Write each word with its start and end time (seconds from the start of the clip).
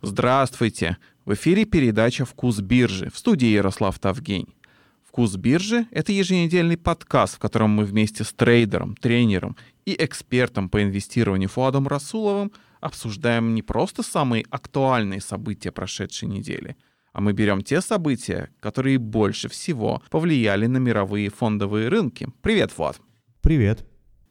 Здравствуйте! 0.00 0.96
В 1.24 1.34
эфире 1.34 1.64
передача 1.64 2.24
«Вкус 2.24 2.60
биржи» 2.60 3.10
в 3.10 3.18
студии 3.18 3.48
Ярослав 3.48 3.98
Тавгень. 3.98 4.54
«Вкус 5.02 5.34
биржи»— 5.34 5.88
это 5.90 6.12
еженедельный 6.12 6.76
подкаст, 6.76 7.34
в 7.34 7.38
котором 7.40 7.70
мы 7.70 7.84
вместе 7.84 8.22
с 8.22 8.32
трейдером, 8.32 8.94
тренером 8.94 9.56
и 9.86 9.96
экспертом 9.98 10.68
по 10.68 10.80
инвестированию 10.84 11.48
Фуадом 11.48 11.88
Расуловым 11.88 12.52
обсуждаем 12.80 13.56
не 13.56 13.62
просто 13.62 14.04
самые 14.04 14.44
актуальные 14.50 15.20
события 15.20 15.72
прошедшей 15.72 16.28
недели, 16.28 16.76
а 17.12 17.20
мы 17.20 17.32
берем 17.32 17.62
те 17.62 17.80
события, 17.80 18.50
которые 18.60 18.98
больше 18.98 19.48
всего 19.48 20.00
повлияли 20.10 20.66
на 20.66 20.78
мировые 20.78 21.28
фондовые 21.28 21.88
рынки. 21.88 22.28
Привет, 22.40 22.70
Фуад! 22.70 23.00
Привет! 23.40 23.84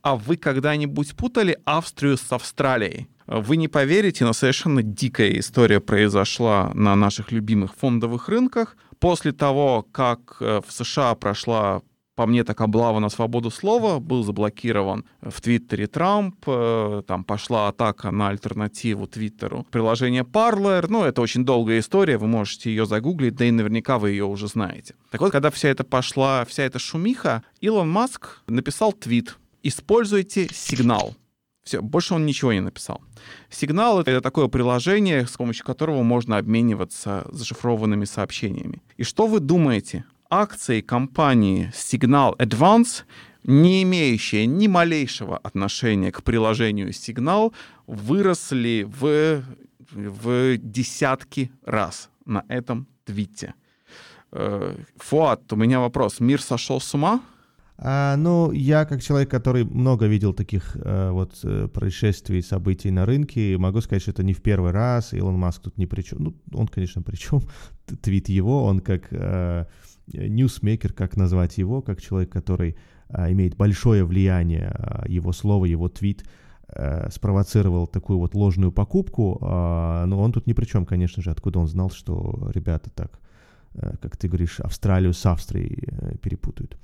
А 0.07 0.15
вы 0.15 0.37
когда-нибудь 0.37 1.17
путали 1.17 1.57
Австрию 1.65 2.15
с 2.15 2.31
Австралией? 2.31 3.09
Вы 3.27 3.57
не 3.57 3.67
поверите, 3.67 4.23
но 4.23 4.31
совершенно 4.31 4.81
дикая 4.81 5.37
история 5.37 5.81
произошла 5.81 6.71
на 6.73 6.95
наших 6.95 7.33
любимых 7.33 7.75
фондовых 7.75 8.29
рынках. 8.29 8.77
После 8.99 9.33
того, 9.33 9.85
как 9.91 10.37
э, 10.39 10.61
в 10.65 10.71
США 10.71 11.13
прошла 11.15 11.81
по 12.15 12.25
мне 12.25 12.45
так 12.45 12.61
облава 12.61 12.99
на 12.99 13.09
свободу 13.09 13.51
слова, 13.51 13.99
был 13.99 14.23
заблокирован 14.23 15.03
в 15.21 15.41
Твиттере 15.41 15.87
Трамп, 15.87 16.35
э, 16.47 17.01
там 17.05 17.25
пошла 17.25 17.67
атака 17.67 18.09
на 18.11 18.29
альтернативу 18.29 19.07
Твиттеру. 19.07 19.67
Приложение 19.71 20.23
Parler, 20.23 20.85
ну, 20.87 21.03
это 21.03 21.21
очень 21.21 21.43
долгая 21.43 21.79
история, 21.79 22.17
вы 22.17 22.27
можете 22.27 22.69
ее 22.69 22.85
загуглить, 22.85 23.35
да 23.35 23.43
и 23.43 23.51
наверняка 23.51 23.99
вы 23.99 24.11
ее 24.11 24.23
уже 24.23 24.47
знаете. 24.47 24.95
Так 25.11 25.19
вот, 25.19 25.33
когда 25.33 25.51
вся 25.51 25.67
эта 25.67 25.83
пошла, 25.83 26.45
вся 26.45 26.63
эта 26.63 26.79
шумиха, 26.79 27.43
Илон 27.59 27.89
Маск 27.89 28.41
написал 28.47 28.93
твит 28.93 29.35
«Используйте 29.67 30.47
сигнал». 30.53 31.13
Все, 31.63 31.81
больше 31.81 32.13
он 32.13 32.25
ничего 32.25 32.53
не 32.53 32.61
написал. 32.61 33.01
Сигнал— 33.49 33.99
это 34.01 34.21
такое 34.21 34.47
приложение, 34.47 35.27
с 35.27 35.35
помощью 35.35 35.65
которого 35.65 36.03
можно 36.03 36.37
обмениваться 36.37 37.27
зашифрованными 37.29 38.05
сообщениями. 38.05 38.81
И 38.95 39.03
что 39.03 39.27
вы 39.27 39.41
думаете? 39.41 40.05
Акции 40.29 40.79
компании 40.79 41.69
Signal 41.75 42.37
Advance, 42.37 43.03
не 43.43 43.83
имеющие 43.83 44.45
ни 44.45 44.67
малейшего 44.67 45.37
отношения 45.37 46.13
к 46.13 46.23
приложению 46.23 46.91
Signal, 46.91 47.53
выросли 47.87 48.87
в, 48.87 49.43
в 49.91 50.57
десятки 50.57 51.51
раз 51.65 52.09
на 52.25 52.45
этом 52.47 52.87
твите. 53.03 53.53
Э, 54.31 54.77
Фуат, 54.95 55.51
у 55.51 55.57
меня 55.57 55.81
вопрос. 55.81 56.21
Мир 56.21 56.41
сошел 56.41 56.79
с 56.79 56.93
ума? 56.93 57.21
А, 57.79 58.15
ну, 58.17 58.51
я 58.51 58.85
как 58.85 59.03
человек, 59.03 59.29
который 59.29 59.63
много 59.63 60.07
видел 60.07 60.33
таких 60.33 60.75
а, 60.79 61.11
вот 61.11 61.39
э, 61.43 61.67
происшествий, 61.67 62.41
событий 62.41 62.89
на 62.89 63.05
рынке, 63.05 63.55
могу 63.57 63.81
сказать, 63.81 64.01
что 64.01 64.11
это 64.11 64.23
не 64.23 64.33
в 64.33 64.41
первый 64.41 64.71
раз. 64.71 65.13
Илон 65.13 65.35
Маск 65.35 65.61
тут 65.61 65.77
ни 65.77 65.85
при 65.85 66.01
чем. 66.01 66.23
Ну, 66.23 66.35
он, 66.53 66.67
конечно, 66.67 67.03
при 67.03 67.15
чем. 67.15 67.41
Твит 68.01 68.29
его, 68.29 68.63
он 68.63 68.79
как 68.79 69.09
а, 69.11 69.67
ньюсмейкер, 70.07 70.93
как 70.93 71.17
назвать 71.17 71.57
его, 71.57 71.81
как 71.81 72.01
человек, 72.01 72.31
который 72.31 72.77
имеет 73.09 73.55
большое 73.55 74.03
влияние, 74.03 74.75
его 75.07 75.31
слово, 75.31 75.63
его 75.65 75.87
твит 75.87 76.25
спровоцировал 77.09 77.87
такую 77.87 78.19
вот 78.19 78.35
ложную 78.35 78.73
покупку, 78.73 79.37
но 79.41 80.21
он 80.21 80.33
тут 80.33 80.45
ни 80.45 80.51
при 80.51 80.65
чем, 80.65 80.85
конечно 80.85 81.23
же, 81.23 81.31
откуда 81.31 81.59
он 81.59 81.67
знал, 81.67 81.89
что 81.89 82.51
ребята 82.53 82.89
так, 82.89 83.21
как 84.01 84.17
ты 84.17 84.27
говоришь, 84.27 84.59
Австралию 84.59 85.13
с 85.13 85.25
Австрией 85.25 86.17
перепутают. 86.21 86.77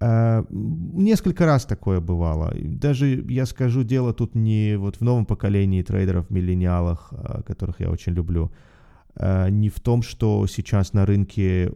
Uh, 0.00 0.46
несколько 0.50 1.44
раз 1.44 1.64
такое 1.64 2.00
бывало. 2.00 2.54
Даже, 2.54 3.24
я 3.28 3.46
скажу, 3.46 3.82
дело 3.82 4.12
тут 4.12 4.36
не 4.36 4.76
вот 4.78 4.96
в 4.96 5.00
новом 5.00 5.26
поколении 5.26 5.82
трейдеров, 5.82 6.30
миллениалах, 6.30 7.12
uh, 7.12 7.42
которых 7.42 7.80
я 7.80 7.90
очень 7.90 8.12
люблю, 8.12 8.52
uh, 9.16 9.50
не 9.50 9.68
в 9.68 9.80
том, 9.80 10.02
что 10.02 10.46
сейчас 10.46 10.92
на 10.92 11.04
рынке, 11.04 11.72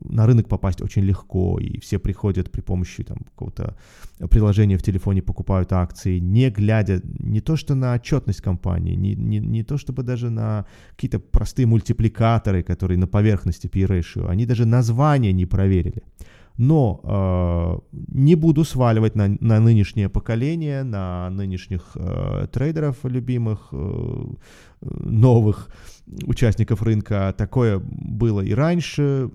на 0.00 0.26
рынок 0.26 0.48
попасть 0.48 0.80
очень 0.80 1.02
легко, 1.02 1.58
и 1.60 1.78
все 1.80 1.98
приходят 1.98 2.50
при 2.50 2.62
помощи 2.62 3.04
там 3.04 3.18
какого-то 3.18 3.76
приложения 4.30 4.78
в 4.78 4.82
телефоне, 4.82 5.20
покупают 5.20 5.70
акции, 5.74 6.18
не 6.18 6.48
глядя 6.48 7.02
не 7.04 7.42
то 7.42 7.56
что 7.56 7.74
на 7.74 7.92
отчетность 7.92 8.40
компании, 8.40 8.94
не, 8.94 9.14
не, 9.14 9.38
не 9.38 9.62
то 9.64 9.76
чтобы 9.76 10.02
даже 10.02 10.30
на 10.30 10.64
какие-то 10.92 11.18
простые 11.18 11.66
мультипликаторы, 11.66 12.62
которые 12.62 12.96
на 12.96 13.06
поверхности 13.06 13.66
P-ratio, 13.66 14.30
они 14.30 14.46
даже 14.46 14.64
название 14.64 15.34
не 15.34 15.44
проверили. 15.44 16.02
Но 16.58 17.00
э, 17.04 17.96
не 18.08 18.34
буду 18.34 18.64
сваливать 18.64 19.14
на, 19.14 19.28
на 19.40 19.60
нынешнее 19.60 20.08
поколение, 20.08 20.84
на 20.84 21.28
нынешних 21.30 21.92
э, 21.94 22.46
трейдеров 22.50 23.04
любимых, 23.04 23.68
э, 23.72 24.24
новых 24.80 25.68
участников 26.26 26.82
рынка. 26.82 27.34
Такое 27.36 27.78
было 27.78 28.40
и 28.40 28.54
раньше. 28.54 29.30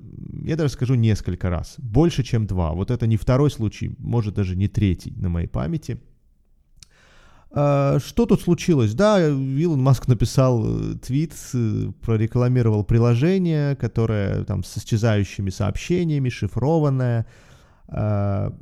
Я 0.45 0.55
даже 0.55 0.73
скажу 0.73 0.95
несколько 0.95 1.49
раз. 1.49 1.75
Больше, 1.77 2.23
чем 2.23 2.47
два. 2.47 2.71
Вот 2.71 2.89
это 2.91 3.07
не 3.07 3.17
второй 3.17 3.51
случай, 3.51 3.95
может 3.99 4.35
даже 4.35 4.55
не 4.55 4.67
третий 4.67 5.13
на 5.17 5.29
моей 5.29 5.47
памяти. 5.47 5.99
А, 7.53 7.99
что 7.99 8.25
тут 8.25 8.41
случилось? 8.41 8.93
Да, 8.93 9.27
Илон 9.27 9.81
Маск 9.81 10.07
написал 10.07 10.63
э, 10.65 10.95
твит, 10.95 11.33
э, 11.53 11.91
прорекламировал 12.01 12.83
приложение, 12.83 13.75
которое 13.75 14.45
там 14.45 14.63
с 14.63 14.77
исчезающими 14.77 15.49
сообщениями, 15.49 16.29
шифрованное. 16.29 17.25
А, 17.87 18.53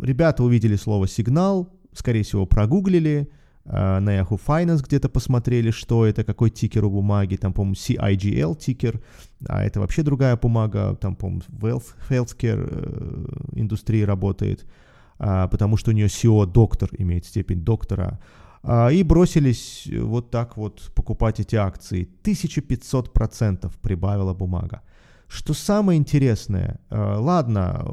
ребята 0.00 0.42
увидели 0.42 0.76
слово 0.76 1.06
«сигнал», 1.06 1.70
скорее 1.92 2.22
всего, 2.22 2.46
прогуглили, 2.46 3.30
а, 3.66 4.00
на 4.00 4.18
Yahoo 4.18 4.40
Finance 4.44 4.82
где-то 4.82 5.08
посмотрели, 5.08 5.70
что 5.70 6.06
это, 6.06 6.24
какой 6.24 6.50
тикер 6.50 6.84
у 6.84 6.90
бумаги, 6.90 7.36
там, 7.36 7.52
по-моему, 7.52 7.74
CIGL 7.74 8.56
тикер, 8.56 9.02
а 9.46 9.64
это 9.64 9.80
вообще 9.80 10.02
другая 10.02 10.36
бумага, 10.36 10.96
там, 11.00 11.16
по-моему, 11.16 11.42
в 11.48 12.10
healthcare 12.10 12.68
э, 12.70 13.26
индустрии 13.52 14.02
работает. 14.02 14.66
А, 15.18 15.48
потому 15.48 15.76
что 15.76 15.90
у 15.90 15.94
нее 15.94 16.06
SEO 16.06 16.46
доктор 16.46 16.90
имеет 16.98 17.24
степень 17.24 17.60
доктора, 17.60 18.20
а, 18.62 18.88
и 18.88 19.02
бросились 19.02 19.88
вот 20.00 20.30
так 20.30 20.56
вот 20.56 20.90
покупать 20.94 21.40
эти 21.40 21.56
акции. 21.56 22.08
1500% 22.22 23.70
прибавила 23.80 24.34
бумага. 24.34 24.82
Что 25.26 25.54
самое 25.54 25.98
интересное, 25.98 26.80
а, 26.90 27.18
ладно, 27.18 27.86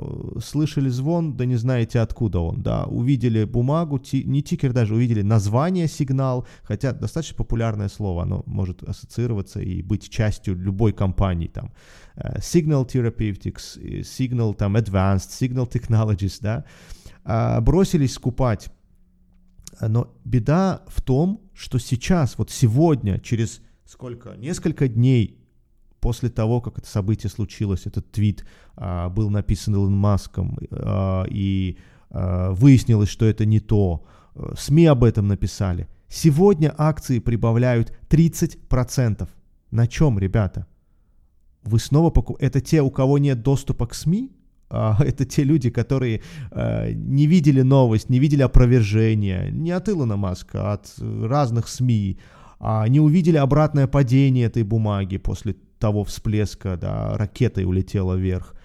слышали 0.44 0.90
звон, 0.90 1.38
да 1.38 1.46
не 1.46 1.56
знаете 1.56 2.00
откуда 2.00 2.40
он, 2.40 2.62
да, 2.62 2.84
увидели 2.86 3.46
бумагу, 3.46 4.00
не 4.14 4.42
тикер 4.44 4.74
даже, 4.74 4.96
увидели 4.96 5.22
название 5.22 5.88
сигнал, 5.88 6.46
хотя 6.64 6.94
достаточно 6.94 7.36
популярное 7.36 7.90
слово, 7.90 8.24
оно 8.24 8.44
может 8.46 8.84
ассоциироваться 8.84 9.60
и 9.62 9.82
быть 9.82 10.10
частью 10.10 10.56
любой 10.56 10.94
компании, 10.94 11.48
там, 11.48 11.72
э, 12.16 12.40
Signal 12.40 12.86
Therapeutics, 12.86 13.78
Signal, 14.04 14.54
там, 14.54 14.76
Advanced, 14.76 15.30
Signal 15.30 15.70
Technologies, 15.70 16.38
да, 16.42 16.66
бросились 17.24 18.14
скупать. 18.14 18.70
Но 19.80 20.14
беда 20.26 20.82
в 20.88 21.02
том, 21.02 21.42
что 21.54 21.80
сейчас, 21.80 22.38
вот 22.38 22.50
сегодня, 22.52 23.20
через 23.20 23.62
сколько, 23.86 24.36
несколько 24.36 24.88
дней 24.88 25.42
после 26.00 26.30
того, 26.30 26.62
как 26.62 26.80
это 26.80 26.88
событие 26.88 27.30
случилось, 27.30 27.86
этот 27.86 28.12
твит 28.12 28.46
а, 28.76 29.10
был 29.10 29.30
написан 29.30 29.76
Илон 29.76 29.96
Маском, 29.96 30.58
а, 30.72 31.26
и 31.30 31.78
а, 32.10 32.52
выяснилось, 32.52 33.10
что 33.10 33.26
это 33.26 33.46
не 33.46 33.60
то, 33.60 34.04
СМИ 34.58 34.86
об 34.86 35.04
этом 35.04 35.28
написали. 35.28 35.88
Сегодня 36.08 36.74
акции 36.78 37.20
прибавляют 37.20 37.94
30%. 38.10 39.28
На 39.72 39.88
чем, 39.88 40.20
ребята? 40.20 40.68
Вы 41.64 41.80
снова 41.80 42.10
покупаете... 42.10 42.48
Это 42.48 42.62
те, 42.62 42.82
у 42.82 42.90
кого 42.90 43.18
нет 43.18 43.44
доступа 43.44 43.88
к 43.88 43.94
СМИ? 43.94 44.32
А, 44.72 44.96
это 45.04 45.26
те 45.26 45.44
люди, 45.44 45.70
которые 45.70 46.22
э, 46.52 46.92
не 46.94 47.28
видели 47.28 47.62
новость, 47.62 48.10
не 48.10 48.20
видели 48.20 48.42
опровержения, 48.42 49.50
не 49.52 49.72
от 49.72 49.90
Илона 49.90 50.18
Маска, 50.18 50.72
а 50.72 50.74
от 50.74 50.94
разных 51.00 51.68
СМИ, 51.68 52.18
а 52.60 52.88
не 52.88 53.00
увидели 53.00 53.38
обратное 53.38 53.88
падение 53.88 54.46
этой 54.46 54.64
бумаги 54.64 55.18
после 55.18 55.56
того 55.78 56.04
всплеска, 56.04 56.78
да, 56.78 57.18
ракетой 57.18 57.66
улетела 57.66 58.16
вверх. 58.16 58.56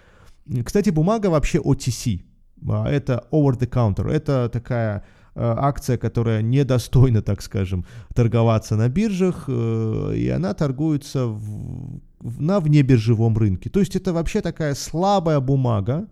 Кстати, 0.65 0.91
бумага 0.91 1.27
вообще 1.27 1.59
OTC, 1.59 2.23
а, 2.69 2.89
это 2.89 3.27
over 3.33 3.59
the 3.59 3.69
counter, 3.69 4.09
это 4.09 4.49
такая 4.49 4.99
э, 4.99 5.03
акция, 5.37 5.99
которая 5.99 6.43
недостойна, 6.43 7.23
так 7.23 7.43
скажем, 7.43 7.85
торговаться 8.15 8.77
на 8.77 8.89
биржах, 8.89 9.45
э, 9.49 10.15
и 10.17 10.29
она 10.29 10.55
торгуется 10.55 11.27
в 11.27 12.01
на 12.21 12.61
внебиржевом 12.61 13.37
рынке. 13.37 13.71
То 13.71 13.81
есть 13.81 13.97
это 13.97 14.13
вообще 14.13 14.41
такая 14.41 14.75
слабая 14.75 15.41
бумага, 15.41 16.09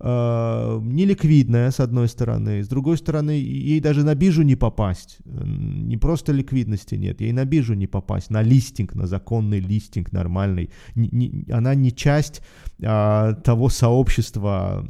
э, 0.00 0.80
неликвидная, 0.82 1.70
с 1.70 1.80
одной 1.80 2.08
стороны, 2.08 2.62
с 2.62 2.68
другой 2.68 2.96
стороны, 2.96 3.30
ей 3.30 3.80
даже 3.80 4.04
на 4.04 4.14
биржу 4.14 4.42
не 4.42 4.56
попасть. 4.56 5.18
Не 5.24 5.96
просто 5.96 6.32
ликвидности 6.32 6.96
нет, 6.96 7.20
ей 7.20 7.32
на 7.32 7.44
биржу 7.44 7.74
не 7.74 7.86
попасть, 7.86 8.30
на 8.30 8.42
листинг, 8.42 8.94
на 8.94 9.06
законный 9.06 9.60
листинг 9.60 10.12
нормальный. 10.12 10.70
Она 11.52 11.74
не 11.74 11.92
часть 11.92 12.42
э, 12.80 13.34
того 13.44 13.68
сообщества 13.68 14.86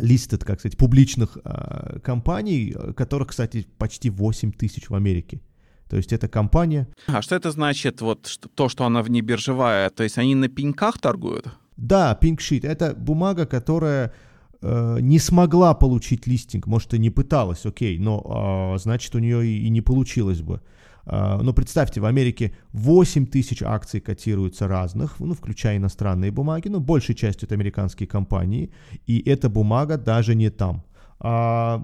listed, 0.00 0.44
как 0.44 0.60
сказать, 0.60 0.76
публичных 0.76 1.38
э, 1.44 1.98
компаний, 2.00 2.74
которых, 2.96 3.28
кстати, 3.28 3.66
почти 3.78 4.10
8 4.10 4.52
тысяч 4.52 4.90
в 4.90 4.94
Америке. 4.94 5.40
То 5.88 5.96
есть 5.96 6.12
это 6.12 6.28
компания... 6.28 6.88
А 7.06 7.22
что 7.22 7.36
это 7.36 7.50
значит, 7.50 8.00
вот 8.00 8.26
что, 8.26 8.48
то, 8.48 8.68
что 8.68 8.84
она 8.84 9.02
внебиржевая? 9.02 9.90
То 9.90 10.02
есть 10.02 10.18
они 10.18 10.34
на 10.34 10.48
пеньках 10.48 10.98
торгуют? 10.98 11.46
Да, 11.76 12.18
Sheet. 12.20 12.66
Это 12.66 12.94
бумага, 12.94 13.46
которая 13.46 14.12
э, 14.60 14.98
не 15.00 15.18
смогла 15.18 15.74
получить 15.74 16.26
листинг. 16.26 16.66
Может, 16.66 16.94
и 16.94 16.98
не 16.98 17.10
пыталась, 17.10 17.66
окей, 17.66 17.98
но 17.98 18.74
э, 18.74 18.78
значит, 18.78 19.14
у 19.14 19.18
нее 19.18 19.46
и, 19.46 19.66
и 19.66 19.70
не 19.70 19.82
получилось 19.82 20.40
бы. 20.40 20.60
Э, 21.06 21.38
но 21.42 21.52
представьте, 21.52 22.00
в 22.00 22.04
Америке 22.04 22.52
8 22.72 23.26
тысяч 23.26 23.62
акций 23.62 24.00
котируются 24.00 24.68
разных, 24.68 25.20
ну, 25.20 25.34
включая 25.34 25.76
иностранные 25.76 26.30
бумаги, 26.30 26.68
но 26.68 26.80
большей 26.80 27.14
частью 27.14 27.46
это 27.46 27.54
американские 27.54 28.06
компании, 28.06 28.70
и 29.06 29.22
эта 29.28 29.48
бумага 29.48 29.96
даже 29.96 30.34
не 30.34 30.50
там. 30.50 30.84
А, 31.20 31.82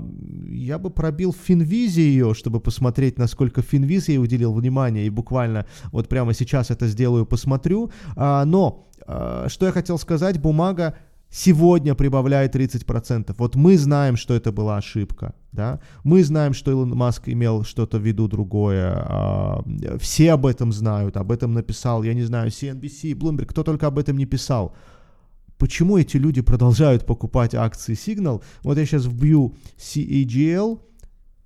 я 0.49 0.79
бы 0.79 0.91
пробил 0.91 1.33
в 1.33 1.37
Финвизе 1.37 2.03
ее, 2.03 2.35
чтобы 2.35 2.61
посмотреть, 2.61 3.19
насколько 3.19 3.63
Финвиз 3.63 4.09
ей 4.09 4.19
уделил 4.19 4.53
внимание, 4.53 5.07
и 5.07 5.11
буквально 5.11 5.67
вот 5.93 6.09
прямо 6.09 6.35
сейчас 6.35 6.71
это 6.71 6.87
сделаю, 6.87 7.27
посмотрю. 7.27 7.91
А, 8.17 8.45
но, 8.45 8.87
а, 9.07 9.47
что 9.49 9.67
я 9.67 9.73
хотел 9.73 9.99
сказать, 9.99 10.41
бумага 10.41 10.95
сегодня 11.31 11.95
прибавляет 11.95 12.55
30%. 12.55 13.35
Вот 13.39 13.55
мы 13.55 13.79
знаем, 13.79 14.17
что 14.17 14.35
это 14.35 14.53
была 14.53 14.77
ошибка, 14.77 15.35
да, 15.53 15.81
мы 16.05 16.25
знаем, 16.25 16.55
что 16.55 16.71
Илон 16.71 16.91
Маск 16.91 17.29
имел 17.29 17.65
что-то 17.65 17.99
в 17.99 18.03
виду 18.03 18.29
другое, 18.29 18.93
а, 18.95 19.63
все 19.99 20.33
об 20.33 20.47
этом 20.47 20.73
знают, 20.73 21.17
об 21.17 21.31
этом 21.33 21.55
написал, 21.55 22.03
я 22.03 22.15
не 22.15 22.23
знаю, 22.23 22.51
CNBC, 22.51 23.15
Bloomberg, 23.15 23.47
кто 23.47 23.63
только 23.63 23.87
об 23.87 23.99
этом 23.99 24.17
не 24.17 24.27
писал 24.27 24.75
почему 25.61 25.99
эти 25.99 26.17
люди 26.17 26.41
продолжают 26.41 27.05
покупать 27.05 27.55
акции 27.55 27.95
Signal. 27.95 28.43
Вот 28.63 28.79
я 28.79 28.87
сейчас 28.87 29.05
вбью 29.05 29.55
CAGL, 29.77 30.81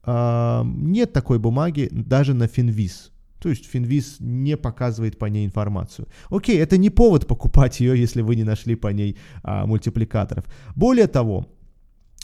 э, 0.07 0.63
нет 0.65 1.13
такой 1.13 1.39
бумаги 1.39 1.89
даже 1.91 2.33
на 2.33 2.45
Finviz. 2.45 3.11
То 3.45 3.51
есть 3.51 3.69
Finviz 3.71 4.17
не 4.21 4.57
показывает 4.57 5.19
по 5.19 5.27
ней 5.27 5.45
информацию. 5.45 6.09
Окей, 6.31 6.59
это 6.59 6.79
не 6.79 6.89
повод 6.89 7.27
покупать 7.27 7.81
ее, 7.81 8.01
если 8.01 8.23
вы 8.23 8.37
не 8.37 8.45
нашли 8.45 8.75
по 8.75 8.89
ней 8.89 9.19
а, 9.43 9.67
мультипликаторов. 9.67 10.47
Более 10.75 11.09
того, 11.09 11.47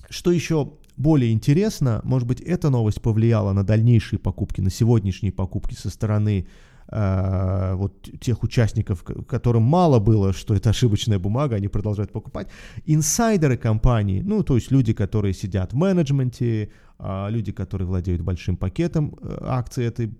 что 0.08 0.32
еще 0.32 0.72
более 0.96 1.30
интересно, 1.32 2.00
может 2.04 2.26
быть, 2.26 2.40
эта 2.40 2.70
новость 2.70 3.02
повлияла 3.02 3.52
на 3.52 3.64
дальнейшие 3.64 4.18
покупки, 4.18 4.62
на 4.62 4.70
сегодняшние 4.70 5.30
покупки 5.30 5.74
со 5.74 5.90
стороны 5.90 6.46
э, 6.90 7.74
вот 7.74 8.08
тех 8.20 8.42
участников, 8.42 9.04
которым 9.28 9.62
мало 9.62 9.98
было, 9.98 10.32
что 10.32 10.54
это 10.54 10.70
ошибочная 10.70 11.18
бумага, 11.18 11.56
они 11.56 11.68
продолжают 11.68 12.12
покупать. 12.12 12.48
Инсайдеры 12.86 13.56
компании, 13.56 14.22
ну, 14.22 14.42
то 14.42 14.56
есть 14.56 14.72
люди, 14.72 14.92
которые 14.92 15.34
сидят 15.34 15.72
в 15.72 15.76
менеджменте, 15.76 16.70
э, 16.98 17.30
люди, 17.30 17.52
которые 17.52 17.86
владеют 17.86 18.22
большим 18.22 18.56
пакетом 18.56 19.14
э, 19.22 19.38
акций 19.42 19.84
этой 19.84 20.10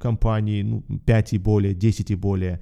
компании, 0.00 0.62
ну, 0.62 0.82
5 1.06 1.32
и 1.32 1.38
более, 1.38 1.74
10 1.74 2.10
и 2.10 2.16
более, 2.16 2.60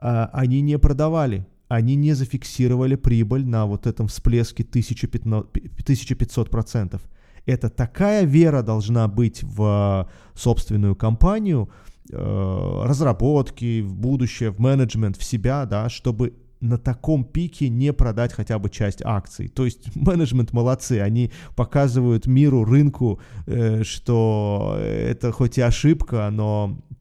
э, 0.00 0.26
они 0.32 0.62
не 0.62 0.78
продавали 0.78 1.46
они 1.68 1.96
не 1.96 2.14
зафиксировали 2.14 2.96
прибыль 2.96 3.46
на 3.46 3.66
вот 3.66 3.86
этом 3.86 4.06
всплеске 4.06 4.62
1500%. 4.62 7.00
Это 7.46 7.68
такая 7.68 8.24
вера 8.24 8.62
должна 8.62 9.06
быть 9.08 9.42
в 9.42 10.08
собственную 10.34 10.96
компанию, 10.96 11.68
разработки, 12.10 13.80
в 13.80 13.94
будущее, 13.94 14.50
в 14.50 14.60
менеджмент, 14.60 15.16
в 15.16 15.24
себя, 15.24 15.64
да, 15.64 15.88
чтобы 15.88 16.34
на 16.60 16.78
таком 16.78 17.24
пике 17.24 17.68
не 17.68 17.92
продать 17.92 18.32
хотя 18.32 18.58
бы 18.58 18.70
часть 18.70 19.02
акций. 19.04 19.48
То 19.48 19.64
есть 19.64 19.94
менеджмент 19.96 20.52
молодцы, 20.52 21.00
они 21.00 21.30
показывают 21.56 22.26
миру, 22.26 22.64
рынку, 22.64 23.20
э, 23.46 23.82
что 23.84 24.78
это 24.80 25.32
хоть 25.32 25.58
и 25.58 25.60
ошибка, 25.60 26.28
но 26.30 26.78
Э, 26.90 26.93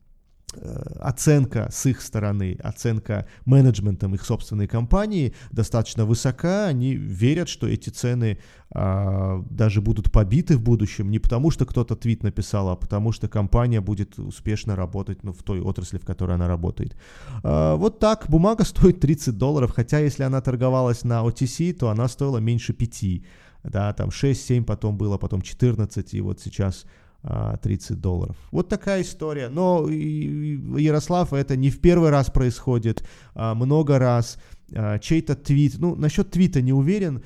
оценка 0.99 1.69
с 1.71 1.85
их 1.85 2.01
стороны, 2.01 2.57
оценка 2.63 3.27
менеджментом 3.45 4.15
их 4.15 4.25
собственной 4.25 4.67
компании 4.67 5.33
достаточно 5.51 6.05
высока. 6.05 6.67
Они 6.67 6.95
верят, 6.95 7.49
что 7.49 7.67
эти 7.67 7.89
цены 7.89 8.39
а, 8.75 9.43
даже 9.49 9.81
будут 9.81 10.11
побиты 10.11 10.57
в 10.57 10.61
будущем 10.61 11.11
не 11.11 11.19
потому, 11.19 11.51
что 11.51 11.65
кто-то 11.65 11.95
твит 11.95 12.23
написал, 12.23 12.69
а 12.69 12.75
потому 12.75 13.11
что 13.11 13.27
компания 13.27 13.81
будет 13.81 14.17
успешно 14.17 14.75
работать 14.75 15.23
ну, 15.23 15.31
в 15.31 15.43
той 15.43 15.61
отрасли, 15.61 15.99
в 15.99 16.05
которой 16.05 16.35
она 16.35 16.47
работает. 16.47 16.97
А, 17.43 17.75
вот 17.75 17.99
так, 17.99 18.25
бумага 18.29 18.63
стоит 18.65 18.99
30 18.99 19.37
долларов, 19.37 19.71
хотя 19.75 19.99
если 19.99 20.23
она 20.23 20.41
торговалась 20.41 21.03
на 21.03 21.23
OTC, 21.23 21.73
то 21.73 21.89
она 21.89 22.07
стоила 22.07 22.39
меньше 22.39 22.73
5. 22.73 23.21
Да, 23.63 23.93
там 23.93 24.09
6-7 24.09 24.65
потом 24.65 24.97
было, 24.97 25.17
потом 25.17 25.41
14, 25.41 26.13
и 26.13 26.21
вот 26.21 26.41
сейчас 26.41 26.85
30 27.23 27.91
а, 27.91 27.95
долларов. 27.95 28.35
Вот 28.51 28.69
такая 28.69 29.01
история. 29.01 29.49
Но 29.49 29.87
Ярослав, 29.89 31.33
это 31.33 31.55
не 31.55 31.69
в 31.69 31.79
первый 31.79 32.09
раз 32.09 32.29
происходит, 32.29 33.07
а 33.33 33.55
много 33.55 33.97
раз. 33.97 34.37
А, 34.75 34.99
чей-то 34.99 35.35
твит, 35.35 35.75
ну, 35.79 35.95
насчет 35.95 36.31
твита 36.31 36.61
не 36.61 36.73
уверен, 36.73 37.23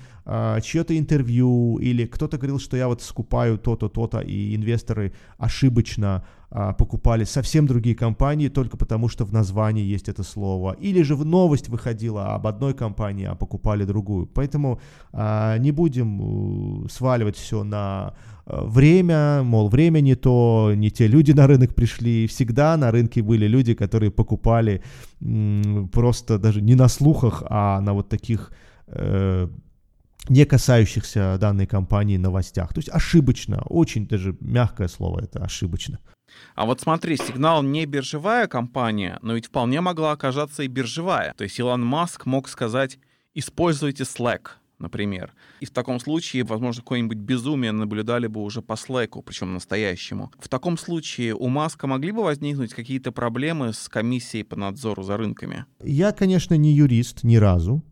чье-то 0.62 0.98
интервью 0.98 1.78
или 1.78 2.06
кто-то 2.06 2.38
говорил, 2.38 2.60
что 2.60 2.76
я 2.76 2.90
вот 2.90 3.02
скупаю 3.02 3.58
то-то, 3.58 3.88
то-то, 3.88 4.20
и 4.20 4.54
инвесторы 4.54 5.14
ошибочно 5.38 6.26
покупали 6.50 7.24
совсем 7.24 7.66
другие 7.66 7.96
компании 7.96 8.50
только 8.50 8.76
потому, 8.76 9.08
что 9.08 9.24
в 9.24 9.32
названии 9.32 9.86
есть 9.86 10.10
это 10.10 10.24
слово. 10.24 10.74
Или 10.74 11.02
же 11.02 11.16
в 11.16 11.24
новость 11.24 11.70
выходила 11.70 12.36
об 12.36 12.46
одной 12.46 12.74
компании, 12.74 13.26
а 13.26 13.36
покупали 13.36 13.86
другую. 13.86 14.28
Поэтому 14.28 14.82
не 15.14 15.72
будем 15.72 16.84
э, 16.84 16.90
сваливать 16.90 17.38
все 17.38 17.64
на 17.64 18.14
время, 18.50 19.44
мол, 19.44 19.70
время 19.70 20.00
не 20.00 20.16
то, 20.16 20.74
не 20.76 20.90
те 20.90 21.08
люди 21.08 21.32
на 21.32 21.48
рынок 21.48 21.76
пришли. 21.76 22.28
Всегда 22.28 22.78
на 22.78 22.92
рынке 22.92 23.22
были 23.22 23.48
люди, 23.48 23.74
которые 23.74 24.12
покупали 24.12 24.82
просто 25.92 26.38
даже 26.40 26.62
не 26.62 26.76
на 26.76 26.88
слухах, 26.88 27.44
а 27.50 27.82
на 27.82 27.94
вот 27.94 28.10
таких 28.10 28.52
э, 28.88 29.48
не 30.30 30.46
касающихся 30.46 31.38
данной 31.40 31.68
компании 31.68 32.18
новостях. 32.18 32.74
То 32.74 32.80
есть 32.80 32.90
ошибочно, 32.90 33.64
очень 33.66 34.08
даже 34.08 34.36
мягкое 34.40 34.88
слово 34.88 35.22
это 35.24 35.44
ошибочно. 35.44 36.00
А 36.56 36.66
вот 36.66 36.82
смотри, 36.82 37.18
сигнал 37.18 37.64
не 37.64 37.86
биржевая 37.86 38.48
компания, 38.48 39.20
но 39.22 39.34
ведь 39.34 39.48
вполне 39.48 39.82
могла 39.82 40.12
оказаться 40.12 40.64
и 40.64 40.68
биржевая. 40.68 41.34
То 41.38 41.44
есть 41.44 41.60
Илон 41.60 41.86
Маск 41.86 42.26
мог 42.26 42.50
сказать, 42.50 43.00
используйте 43.34 44.04
Slack, 44.04 44.50
например. 44.80 45.34
И 45.60 45.66
в 45.66 45.72
таком 45.72 46.00
случае, 46.00 46.44
возможно, 46.44 46.82
какое-нибудь 46.82 47.18
безумие 47.18 47.72
наблюдали 47.72 48.28
бы 48.28 48.42
уже 48.42 48.62
по 48.62 48.74
Slack, 48.74 49.22
причем 49.26 49.54
настоящему. 49.54 50.32
В 50.40 50.48
таком 50.50 50.78
случае 50.78 51.34
у 51.34 51.48
Маска 51.48 51.88
могли 51.88 52.12
бы 52.12 52.24
возникнуть 52.24 52.74
какие-то 52.74 53.12
проблемы 53.12 53.74
с 53.74 53.90
комиссией 53.90 54.44
по 54.44 54.56
надзору 54.56 55.04
за 55.04 55.18
рынками? 55.18 55.66
Я, 55.84 56.12
конечно, 56.12 56.56
не 56.56 56.74
юрист 56.74 57.24
ни 57.24 57.38
разу. 57.38 57.84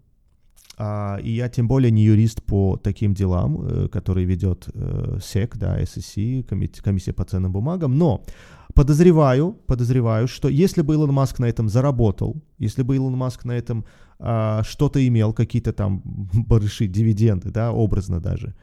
А, 0.77 1.17
и 1.23 1.31
я 1.31 1.47
тем 1.47 1.67
более 1.67 1.91
не 1.91 2.03
юрист 2.03 2.43
по 2.43 2.77
таким 2.77 3.13
делам, 3.13 3.61
э, 3.61 3.87
которые 3.87 4.25
ведет 4.25 4.67
э, 4.73 5.19
СЕК, 5.23 5.57
да, 5.57 5.81
SEC, 5.81 6.43
комиссия 6.81 7.13
по 7.13 7.23
ценным 7.23 7.53
бумагам. 7.53 7.97
Но 7.97 8.23
подозреваю, 8.73 9.53
подозреваю, 9.67 10.27
что 10.27 10.49
если 10.49 10.81
бы 10.81 10.93
Илон 10.95 11.13
Маск 11.13 11.39
на 11.39 11.45
этом 11.45 11.69
заработал, 11.69 12.35
если 12.57 12.83
бы 12.83 12.95
Илон 12.95 13.15
Маск 13.15 13.45
на 13.45 13.53
этом 13.53 13.85
что-то 14.17 15.05
имел, 15.05 15.33
какие-то 15.33 15.73
там 15.73 16.01
большие 16.33 16.87
дивиденды, 16.87 17.51
да, 17.51 17.71
образно 17.71 18.19
даже, 18.19 18.55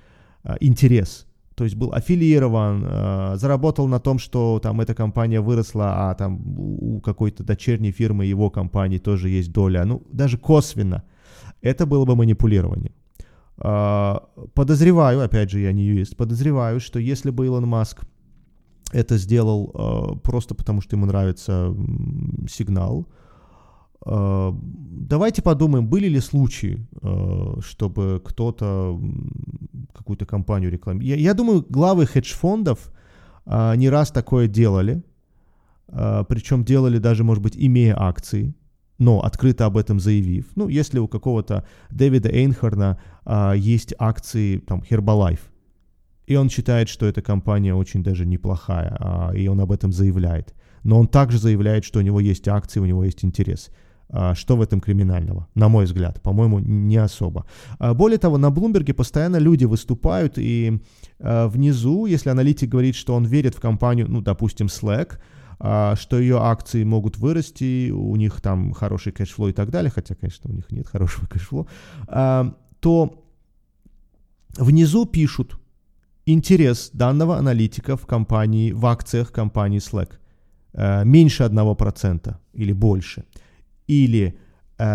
а, 0.45 0.57
интерес, 0.61 1.27
то 1.55 1.65
есть 1.65 1.77
был 1.77 1.93
аффилирован, 1.93 2.85
а, 2.85 3.37
заработал 3.37 3.87
на 3.87 4.01
том, 4.01 4.19
что 4.19 4.59
там 4.61 4.81
эта 4.81 4.95
компания 4.95 5.41
выросла, 5.41 6.11
а 6.11 6.15
там 6.15 6.41
у 6.57 7.01
какой-то 7.01 7.45
дочерней 7.45 7.93
фирмы 7.93 8.25
его 8.25 8.51
компании 8.51 8.99
тоже 8.99 9.29
есть 9.29 9.53
доля, 9.53 9.85
ну, 9.85 10.03
даже 10.11 10.39
косвенно, 10.39 11.03
это 11.61 11.87
было 11.87 12.05
бы 12.05 12.17
манипулирование. 12.17 12.93
А, 13.59 14.29
подозреваю, 14.55 15.21
опять 15.21 15.51
же, 15.51 15.61
я 15.61 15.73
не 15.73 15.85
юрист, 15.85 16.17
подозреваю, 16.17 16.81
что 16.81 16.99
если 16.99 17.31
бы 17.31 17.47
Илон 17.47 17.69
Маск 17.69 18.05
это 18.93 19.17
сделал 19.19 19.71
а, 19.75 20.15
просто 20.17 20.55
потому, 20.55 20.81
что 20.81 20.97
ему 20.97 21.07
нравится 21.07 21.75
сигнал, 22.49 23.07
а, 23.09 23.22
давайте 24.05 25.43
подумаем, 25.43 25.87
были 25.87 26.09
ли 26.09 26.21
случаи, 26.21 26.87
а, 27.03 27.59
чтобы 27.61 28.21
кто-то 28.25 29.01
какую-то 29.95 30.27
компанию 30.27 30.71
рекламировал. 30.71 31.09
Я, 31.09 31.17
я 31.17 31.35
думаю, 31.35 31.65
главы 31.69 32.07
хедж-фондов 32.07 32.93
а, 33.47 33.77
не 33.77 33.89
раз 33.91 34.11
такое 34.11 34.49
делали, 34.49 35.03
причем 36.29 36.65
делали 36.65 36.99
даже, 36.99 37.23
может 37.23 37.43
быть, 37.43 37.55
имея 37.55 37.95
акции, 38.01 38.55
но 38.99 39.21
открыто 39.21 39.67
об 39.67 39.77
этом 39.77 40.01
заявив. 40.01 40.47
Ну, 40.57 40.69
если 40.69 40.99
у 40.99 41.07
какого-то 41.07 41.67
Дэвида 41.91 42.31
Эйнхорна 42.31 42.99
есть 43.55 43.93
акции 43.99 44.59
там 44.59 44.83
Herbalife, 44.89 45.51
и 46.27 46.37
он 46.37 46.49
считает, 46.49 46.89
что 46.89 47.05
эта 47.05 47.21
компания 47.21 47.75
очень 47.75 48.03
даже 48.03 48.25
неплохая, 48.25 49.33
и 49.35 49.49
он 49.49 49.61
об 49.61 49.71
этом 49.71 49.93
заявляет. 49.93 50.55
Но 50.83 50.99
он 50.99 51.09
также 51.09 51.39
заявляет, 51.39 51.85
что 51.85 51.99
у 51.99 52.03
него 52.03 52.21
есть 52.21 52.49
акции, 52.49 52.81
у 52.81 52.87
него 52.87 53.05
есть 53.05 53.23
интерес. 53.23 53.71
А, 54.13 54.35
что 54.35 54.57
в 54.57 54.61
этом 54.61 54.81
криминального? 54.81 55.49
На 55.55 55.69
мой 55.69 55.87
взгляд, 55.87 56.21
по-моему, 56.23 56.59
не 56.59 56.99
особо. 56.99 57.47
А, 57.79 57.95
более 57.95 58.19
того, 58.19 58.37
на 58.39 58.51
Блумберге 58.51 58.93
постоянно 58.93 59.39
люди 59.39 59.65
выступают, 59.65 60.35
и 60.37 60.83
а, 61.19 61.49
внизу, 61.49 62.05
если 62.05 62.29
аналитик 62.31 62.69
говорит, 62.69 62.95
что 62.95 63.15
он 63.15 63.25
верит 63.25 63.55
в 63.55 63.61
компанию, 63.61 64.07
ну, 64.11 64.21
допустим, 64.21 64.67
Slack, 64.67 65.19
что 65.97 66.19
ее 66.19 66.39
акции 66.41 66.83
могут 66.83 67.19
вырасти, 67.19 67.91
у 67.93 68.17
них 68.17 68.41
там 68.41 68.73
хороший 68.73 69.13
cash 69.13 69.32
flow 69.32 69.51
и 69.51 69.53
так 69.53 69.71
далее, 69.71 69.93
хотя, 69.95 70.17
конечно, 70.17 70.51
у 70.51 70.53
них 70.53 70.73
нет 70.73 70.89
хорошего 70.89 71.27
cash 71.27 71.45
flow, 71.45 71.69
то 72.81 73.25
внизу 74.59 75.07
пишут 75.07 75.61
интерес 76.27 76.91
данного 76.93 77.37
аналитика 77.37 77.97
в 77.97 78.07
компании, 78.07 78.73
в 78.73 78.85
акциях 78.87 79.31
компании 79.31 79.79
Slack 79.79 81.05
меньше 81.05 81.45
1% 81.45 82.35
или 82.55 82.73
больше, 82.73 83.25
или 83.87 84.35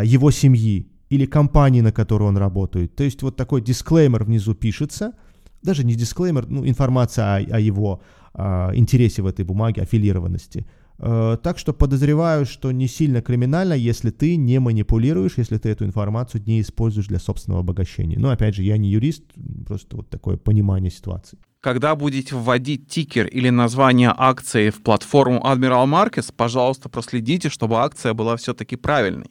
его 0.03 0.31
семьи, 0.31 0.87
или 1.09 1.25
компании, 1.25 1.81
на 1.81 1.91
которую 1.91 2.27
он 2.29 2.37
работает. 2.37 2.95
То 2.95 3.03
есть 3.03 3.23
вот 3.23 3.35
такой 3.35 3.61
дисклеймер 3.61 4.23
внизу 4.23 4.53
пишется, 4.53 5.13
даже 5.61 5.83
не 5.83 5.95
дисклеймер, 5.95 6.47
ну, 6.47 6.67
информация 6.67 7.25
о, 7.25 7.55
о 7.55 7.59
его 7.59 8.01
э, 8.33 8.71
интересе 8.73 9.21
в 9.21 9.27
этой 9.27 9.45
бумаге, 9.45 9.81
аффилированности. 9.81 10.65
Э, 10.99 11.37
так 11.41 11.59
что 11.59 11.73
подозреваю, 11.73 12.45
что 12.45 12.71
не 12.71 12.87
сильно 12.87 13.21
криминально, 13.21 13.73
если 13.73 14.09
ты 14.09 14.35
не 14.35 14.59
манипулируешь, 14.59 15.37
если 15.37 15.57
ты 15.57 15.69
эту 15.69 15.85
информацию 15.85 16.43
не 16.45 16.61
используешь 16.61 17.07
для 17.07 17.19
собственного 17.19 17.61
обогащения. 17.61 18.17
Но 18.17 18.29
опять 18.29 18.55
же, 18.55 18.63
я 18.63 18.77
не 18.77 18.89
юрист, 18.89 19.23
просто 19.65 19.97
вот 19.97 20.09
такое 20.09 20.37
понимание 20.37 20.91
ситуации. 20.91 21.37
Когда 21.59 21.95
будете 21.95 22.35
вводить 22.35 22.87
тикер 22.87 23.27
или 23.27 23.49
название 23.49 24.13
акции 24.15 24.69
в 24.69 24.81
платформу 24.81 25.41
Admiral 25.43 25.85
Markets, 25.85 26.33
пожалуйста, 26.35 26.87
проследите, 26.89 27.49
чтобы 27.49 27.77
акция 27.77 28.13
была 28.13 28.37
все-таки 28.37 28.75
правильной. 28.75 29.29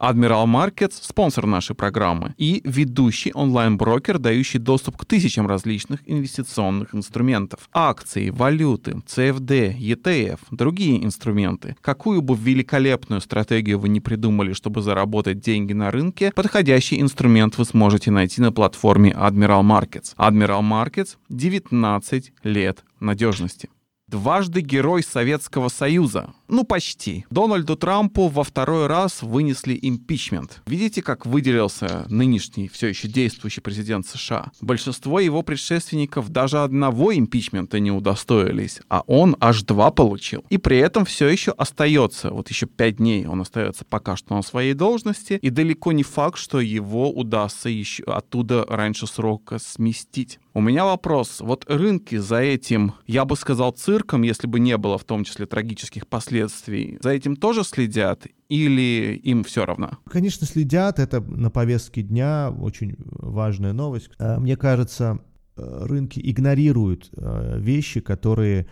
Admiral 0.00 0.46
Markets— 0.46 0.94
спонсор 1.02 1.46
нашей 1.46 1.76
программы 1.76 2.34
и 2.38 2.62
ведущий 2.64 3.32
онлайн-брокер, 3.34 4.18
дающий 4.18 4.58
доступ 4.58 4.96
к 4.96 5.04
тысячам 5.04 5.46
различных 5.46 6.00
инвестиционных 6.06 6.94
инструментов. 6.94 7.68
Акции, 7.72 8.30
валюты, 8.30 9.02
CFD, 9.06 9.76
ETF, 9.76 10.38
другие 10.50 11.04
инструменты. 11.04 11.76
Какую 11.82 12.22
бы 12.22 12.34
великолепную 12.34 13.20
стратегию 13.20 13.78
вы 13.78 13.90
не 13.90 14.00
придумали, 14.00 14.54
чтобы 14.54 14.80
заработать 14.80 15.40
деньги 15.40 15.74
на 15.74 15.90
рынке, 15.90 16.32
подходящий 16.34 17.00
инструмент 17.00 17.58
вы 17.58 17.66
сможете 17.66 18.10
найти 18.10 18.40
на 18.40 18.52
платформе 18.52 19.10
Admiral 19.10 19.62
Markets. 19.62 20.14
Admiral 20.16 20.62
Markets— 20.62 21.16
19 21.28 22.32
лет 22.42 22.84
надежности. 23.00 23.68
Дважды 24.10 24.60
герой 24.60 25.04
Советского 25.04 25.68
Союза. 25.68 26.34
Ну, 26.48 26.64
почти. 26.64 27.26
Дональду 27.30 27.76
Трампу 27.76 28.26
во 28.26 28.42
второй 28.42 28.88
раз 28.88 29.22
вынесли 29.22 29.78
импичмент. 29.80 30.62
Видите, 30.66 31.00
как 31.00 31.26
выделился 31.26 32.06
нынешний, 32.08 32.66
все 32.66 32.88
еще 32.88 33.06
действующий 33.06 33.60
президент 33.60 34.08
США? 34.08 34.50
Большинство 34.60 35.20
его 35.20 35.42
предшественников 35.42 36.28
даже 36.30 36.58
одного 36.58 37.14
импичмента 37.14 37.78
не 37.78 37.92
удостоились, 37.92 38.80
а 38.88 39.04
он 39.06 39.36
аж 39.38 39.62
два 39.62 39.92
получил. 39.92 40.44
И 40.50 40.58
при 40.58 40.78
этом 40.78 41.04
все 41.04 41.28
еще 41.28 41.52
остается, 41.52 42.32
вот 42.32 42.50
еще 42.50 42.66
пять 42.66 42.96
дней 42.96 43.26
он 43.26 43.40
остается 43.40 43.84
пока 43.84 44.16
что 44.16 44.34
на 44.34 44.42
своей 44.42 44.74
должности, 44.74 45.34
и 45.40 45.50
далеко 45.50 45.92
не 45.92 46.02
факт, 46.02 46.36
что 46.36 46.58
его 46.58 47.12
удастся 47.12 47.68
еще 47.68 48.02
оттуда 48.02 48.66
раньше 48.68 49.06
срока 49.06 49.60
сместить. 49.60 50.40
У 50.52 50.60
меня 50.60 50.84
вопрос. 50.84 51.40
Вот 51.40 51.64
рынки 51.68 52.16
за 52.16 52.40
этим, 52.40 52.94
я 53.06 53.24
бы 53.24 53.36
сказал, 53.36 53.70
цирком, 53.70 54.22
если 54.22 54.48
бы 54.48 54.58
не 54.58 54.76
было 54.76 54.98
в 54.98 55.04
том 55.04 55.22
числе 55.22 55.46
трагических 55.46 56.08
последствий, 56.08 56.98
за 57.00 57.10
этим 57.10 57.36
тоже 57.36 57.62
следят 57.62 58.26
или 58.48 59.14
им 59.22 59.44
все 59.44 59.64
равно? 59.64 59.92
Конечно, 60.10 60.48
следят. 60.48 60.98
Это 60.98 61.20
на 61.20 61.50
повестке 61.50 62.02
дня 62.02 62.52
очень 62.60 62.96
важная 62.98 63.72
новость. 63.72 64.10
Э, 64.18 64.38
мне 64.38 64.56
кажется, 64.56 65.20
э, 65.56 65.84
рынки 65.86 66.20
игнорируют 66.22 67.10
э, 67.16 67.58
вещи, 67.60 68.00
которые 68.00 68.66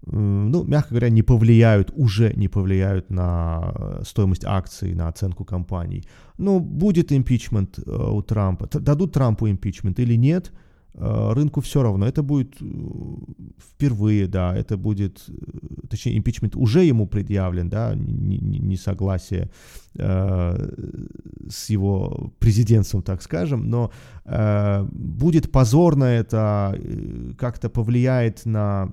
ну, 0.00 0.62
мягко 0.62 0.90
говоря, 0.90 1.10
не 1.10 1.22
повлияют, 1.22 1.92
уже 1.94 2.32
не 2.34 2.48
повлияют 2.48 3.10
на 3.10 4.00
стоимость 4.04 4.44
акций, 4.44 4.94
на 4.94 5.08
оценку 5.08 5.44
компаний. 5.44 6.04
Ну, 6.38 6.60
будет 6.60 7.12
импичмент 7.12 7.80
у 7.80 8.22
Трампа, 8.22 8.68
дадут 8.78 9.12
Трампу 9.12 9.50
импичмент 9.50 9.98
или 9.98 10.14
нет– 10.14 10.52
рынку 10.94 11.60
все 11.60 11.82
равно. 11.82 12.06
Это 12.06 12.22
будет 12.22 12.56
э, 12.60 12.64
впервые, 13.58 14.26
да, 14.26 14.56
это 14.56 14.76
будет, 14.76 15.24
э, 15.28 15.32
точнее, 15.88 16.18
импичмент 16.18 16.56
уже 16.56 16.84
ему 16.84 17.06
предъявлен, 17.06 17.68
да, 17.68 17.94
несогласие 17.94 19.50
э, 19.94 20.68
с 21.48 21.70
его 21.70 22.32
президентством, 22.38 23.02
так 23.02 23.22
скажем, 23.22 23.70
но 23.70 23.90
э, 24.24 24.86
будет 24.90 25.52
позорно 25.52 26.04
это, 26.04 26.78
как-то 27.38 27.68
повлияет 27.68 28.46
на 28.46 28.92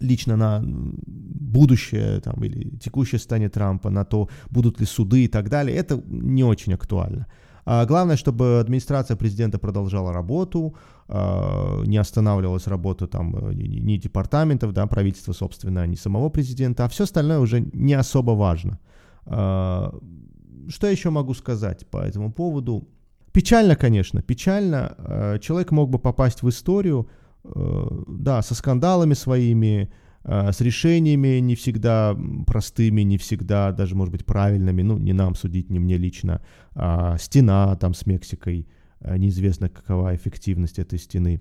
лично 0.00 0.36
на 0.36 0.62
будущее 0.64 2.20
там, 2.20 2.42
или 2.44 2.70
текущее 2.78 3.18
состояние 3.18 3.50
Трампа, 3.50 3.90
на 3.90 4.04
то, 4.04 4.28
будут 4.50 4.80
ли 4.80 4.86
суды 4.86 5.24
и 5.24 5.28
так 5.28 5.48
далее, 5.48 5.76
это 5.76 6.02
не 6.06 6.44
очень 6.44 6.72
актуально. 6.72 7.26
А 7.64 7.84
главное, 7.86 8.16
чтобы 8.16 8.60
администрация 8.60 9.16
президента 9.16 9.58
продолжала 9.58 10.12
работу, 10.12 10.74
а, 11.08 11.82
не 11.84 11.98
останавливалась 11.98 12.66
работа 12.66 13.06
там 13.06 13.36
э, 13.36 13.54
ни 13.54 13.96
департаментов, 13.96 14.72
да, 14.72 14.86
правительства, 14.86 15.32
собственно, 15.32 15.86
ни 15.86 15.96
самого 15.96 16.30
президента, 16.30 16.84
а 16.84 16.88
все 16.88 17.04
остальное 17.04 17.38
уже 17.38 17.60
не 17.72 17.94
особо 17.94 18.32
важно. 18.32 18.78
А, 19.26 19.94
что 20.68 20.86
еще 20.86 21.10
могу 21.10 21.34
сказать 21.34 21.86
по 21.86 21.98
этому 21.98 22.32
поводу? 22.32 22.88
Печально, 23.32 23.76
конечно, 23.76 24.22
печально. 24.22 25.38
Человек 25.40 25.70
мог 25.70 25.88
бы 25.88 25.98
попасть 25.98 26.42
в 26.42 26.48
историю, 26.48 27.08
э, 27.44 27.88
да, 28.08 28.42
со 28.42 28.54
скандалами 28.54 29.14
своими, 29.14 29.90
с 30.24 30.60
решениями 30.60 31.38
не 31.38 31.54
всегда 31.54 32.16
простыми, 32.46 33.00
не 33.02 33.16
всегда 33.16 33.72
даже, 33.72 33.94
может 33.94 34.12
быть, 34.12 34.26
правильными, 34.26 34.82
ну, 34.82 34.98
не 34.98 35.12
нам 35.12 35.34
судить, 35.34 35.70
не 35.70 35.78
мне 35.78 35.96
лично, 35.96 36.42
а 36.74 37.16
стена 37.18 37.74
там 37.76 37.94
с 37.94 38.06
Мексикой– 38.06 38.68
Э, 39.00 39.16
неизвестно, 39.16 39.68
какова 39.68 40.14
эффективность 40.14 40.78
этой 40.78 40.98
стены 40.98 41.40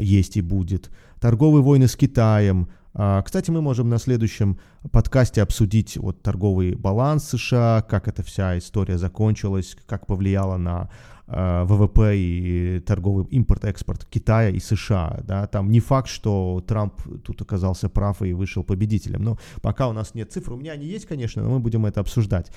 есть 0.00 0.36
и 0.36 0.42
будет. 0.42 0.90
Торговые 1.20 1.62
войны 1.62 1.86
с 1.86 1.96
Китаем. 1.96 2.68
А, 2.92 3.22
кстати, 3.22 3.50
мы 3.50 3.62
можем 3.62 3.88
на 3.88 3.98
следующем 3.98 4.58
подкасте 4.90 5.42
обсудить 5.42 5.96
вот 5.96 6.22
торговый 6.22 6.74
баланс 6.74 7.24
США, 7.28 7.84
как 7.88 8.08
эта 8.08 8.22
вся 8.22 8.58
история 8.58 8.98
закончилась, 8.98 9.76
как 9.86 10.06
повлияла 10.06 10.56
на 10.56 10.90
э, 10.90 11.09
ВВП 11.30 12.16
и 12.16 12.80
торговый 12.80 13.26
импорт-экспорт 13.26 14.04
Китая 14.06 14.50
и 14.50 14.58
США. 14.58 15.20
Да? 15.24 15.46
Там 15.46 15.70
не 15.70 15.80
факт, 15.80 16.08
что 16.08 16.64
Трамп 16.66 17.00
тут 17.24 17.40
оказался 17.42 17.88
прав 17.88 18.22
и 18.22 18.32
вышел 18.32 18.64
победителем. 18.64 19.22
Но 19.22 19.38
пока 19.62 19.88
у 19.88 19.92
нас 19.92 20.14
нет 20.14 20.32
цифр, 20.32 20.54
у 20.54 20.56
меня 20.56 20.72
они 20.72 20.86
есть, 20.86 21.06
конечно, 21.06 21.42
но 21.42 21.50
мы 21.50 21.60
будем 21.60 21.86
это 21.86 22.00
обсуждать. 22.00 22.50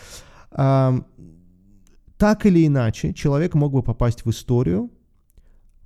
Так 0.50 2.46
или 2.46 2.66
иначе, 2.66 3.14
человек 3.14 3.54
мог 3.54 3.74
бы 3.74 3.84
попасть 3.84 4.26
в 4.26 4.30
историю, 4.30 4.90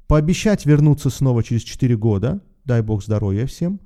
пообещать 0.08 0.66
вернуться 0.66 1.10
снова 1.10 1.44
через 1.44 1.64
4 1.64 1.98
года, 1.98 2.42
дай 2.64 2.82
бог 2.82 3.04
здоровья 3.04 3.46
всем, 3.46 3.80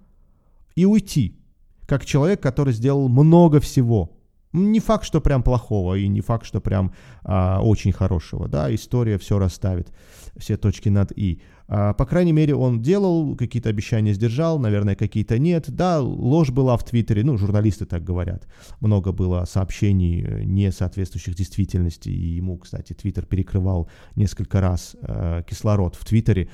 и 0.75 0.85
уйти, 0.85 1.39
как 1.87 2.05
человек, 2.05 2.41
который 2.41 2.73
сделал 2.73 3.09
много 3.09 3.59
всего. 3.59 4.17
Не 4.53 4.79
факт, 4.79 5.05
что 5.05 5.21
прям 5.21 5.43
плохого, 5.43 5.95
и 5.95 6.07
не 6.07 6.21
факт, 6.21 6.45
что 6.45 6.59
прям 6.59 6.93
а, 7.23 7.61
очень 7.61 7.93
хорошего, 7.93 8.47
да, 8.47 8.73
история 8.73 9.17
все 9.17 9.39
расставит, 9.39 9.91
все 10.35 10.57
точки 10.57 10.89
над 10.89 11.11
«и». 11.15 11.41
А, 11.67 11.93
по 11.93 12.05
крайней 12.05 12.33
мере, 12.33 12.53
он 12.53 12.81
делал, 12.81 13.37
какие-то 13.37 13.69
обещания 13.69 14.13
сдержал, 14.13 14.59
наверное, 14.59 14.95
какие-то 14.95 15.39
нет. 15.39 15.69
Да, 15.69 16.01
ложь 16.01 16.49
была 16.49 16.75
в 16.75 16.83
Твиттере, 16.83 17.23
ну, 17.23 17.37
журналисты 17.37 17.85
так 17.85 18.03
говорят. 18.03 18.45
Много 18.81 19.13
было 19.13 19.45
сообщений, 19.45 20.21
э, 20.21 20.43
не 20.43 20.69
соответствующих 20.73 21.33
действительности, 21.33 22.09
и 22.09 22.35
ему, 22.35 22.57
кстати, 22.57 22.91
Твиттер 22.91 23.25
перекрывал 23.25 23.89
несколько 24.17 24.59
раз 24.59 24.97
э, 25.01 25.43
кислород 25.49 25.95
в 25.95 26.03
Твиттере. 26.03 26.49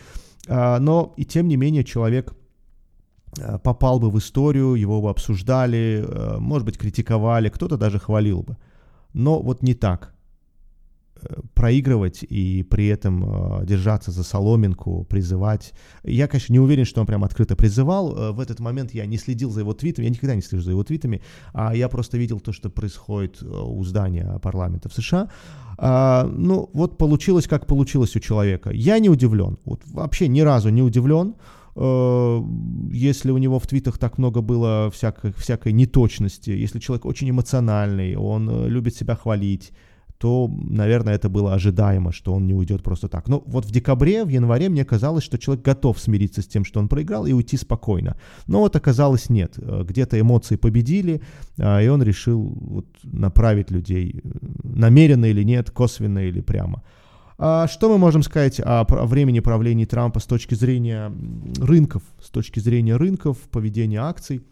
А, 0.48 0.80
но 0.80 1.16
и 1.18 1.26
тем 1.26 1.48
не 1.48 1.58
менее 1.58 1.84
человек 1.84 2.36
попал 3.64 4.00
бы 4.00 4.10
в 4.10 4.18
историю, 4.18 4.76
его 4.76 5.02
бы 5.02 5.10
обсуждали, 5.10 6.04
э, 6.08 6.38
может 6.40 6.66
быть, 6.66 6.78
критиковали, 6.78 7.50
кто-то 7.50 7.78
даже 7.78 8.00
хвалил 8.00 8.42
бы. 8.42 8.58
Но 9.14 9.42
вот 9.42 9.64
не 9.64 9.74
так 9.74 10.14
проигрывать 11.54 12.24
и 12.24 12.64
при 12.64 12.88
этом 12.88 13.24
э, 13.62 13.66
держаться 13.66 14.12
за 14.12 14.24
соломинку, 14.24 15.06
призывать. 15.10 15.74
Я, 16.04 16.28
конечно, 16.28 16.54
не 16.54 16.60
уверен, 16.60 16.86
что 16.86 17.02
он 17.02 17.08
прям 17.08 17.24
открыто 17.24 17.56
призывал. 17.56 18.16
Э, 18.16 18.32
в 18.32 18.40
этот 18.40 18.60
момент 18.60 18.94
я 18.94 19.06
не 19.06 19.18
следил 19.18 19.52
за 19.52 19.62
его 19.62 19.74
твитами, 19.74 20.06
я 20.06 20.12
никогда 20.12 20.36
не 20.36 20.42
слежу 20.42 20.64
за 20.64 20.72
его 20.72 20.84
твитами, 20.84 21.22
а 21.54 21.76
я 21.76 21.90
просто 21.90 22.18
видел 22.18 22.40
то, 22.40 22.52
что 22.52 22.70
происходит 22.70 23.42
э, 23.42 23.46
у 23.46 23.84
здания 23.84 24.40
парламента 24.42 24.90
в 24.90 24.94
США. 24.94 25.30
А, 25.80 26.26
ну, 26.26 26.70
вот 26.74 26.98
получилось, 26.98 27.48
как 27.48 27.66
получилось 27.68 28.16
у 28.16 28.20
человека. 28.20 28.72
Я 28.72 29.00
не 29.00 29.10
удивлен, 29.10 29.58
вот 29.66 29.82
вообще 29.86 30.28
ни 30.28 30.42
разу 30.42 30.70
не 30.70 30.82
удивлен 30.82 31.36
если 31.80 33.32
у 33.32 33.38
него 33.38 33.60
в 33.60 33.68
твитах 33.68 33.98
так 33.98 34.18
много 34.18 34.42
было 34.42 34.90
всякой, 34.90 35.32
всякой 35.34 35.74
неточности, 35.74 36.50
если 36.50 36.80
человек 36.80 37.06
очень 37.06 37.30
эмоциональный, 37.30 38.16
он 38.16 38.68
любит 38.68 38.96
себя 38.96 39.16
хвалить, 39.16 39.74
то, 40.18 40.50
наверное, 40.70 41.14
это 41.14 41.30
было 41.30 41.54
ожидаемо, 41.54 42.12
что 42.12 42.34
он 42.34 42.48
не 42.48 42.54
уйдет 42.54 42.84
просто 42.84 43.08
так. 43.08 43.28
Но 43.30 43.44
вот 43.46 43.66
в 43.66 43.72
декабре, 43.72 44.26
в 44.26 44.30
январе 44.30 44.70
мне 44.70 44.84
казалось, 44.84 45.24
что 45.24 45.38
человек 45.38 45.66
готов 45.66 46.00
смириться 46.00 46.42
с 46.42 46.48
тем, 46.48 46.66
что 46.66 46.80
он 46.80 46.88
проиграл, 46.88 47.28
и 47.28 47.34
уйти 47.34 47.58
спокойно. 47.58 48.16
Но 48.48 48.60
вот 48.60 48.76
оказалось 48.76 49.30
нет. 49.30 49.54
Э, 49.58 49.84
где-то 49.88 50.20
эмоции 50.20 50.56
победили, 50.56 51.22
а, 51.60 51.82
и 51.82 51.88
он 51.88 52.02
решил 52.02 52.42
вот 52.42 52.88
направить 53.04 53.72
людей, 53.72 54.22
э, 54.24 54.30
намеренно 54.64 55.26
или 55.26 55.44
нет, 55.44 55.70
косвенно 55.70 56.20
или 56.20 56.42
прямо. 56.42 56.84
А 57.40 57.68
что 57.68 57.90
мы 57.90 57.98
можем 57.98 58.24
сказать 58.24 58.60
о, 58.64 58.86
времени 59.06 59.40
правления 59.40 59.86
Трампа 59.86 60.20
с 60.20 60.26
точки 60.26 60.56
зрения 60.56 61.12
рынков, 61.60 62.02
с 62.20 62.30
точки 62.30 62.60
зрения 62.60 62.96
рынков, 62.96 63.38
поведения 63.52 64.02
акций? 64.02 64.44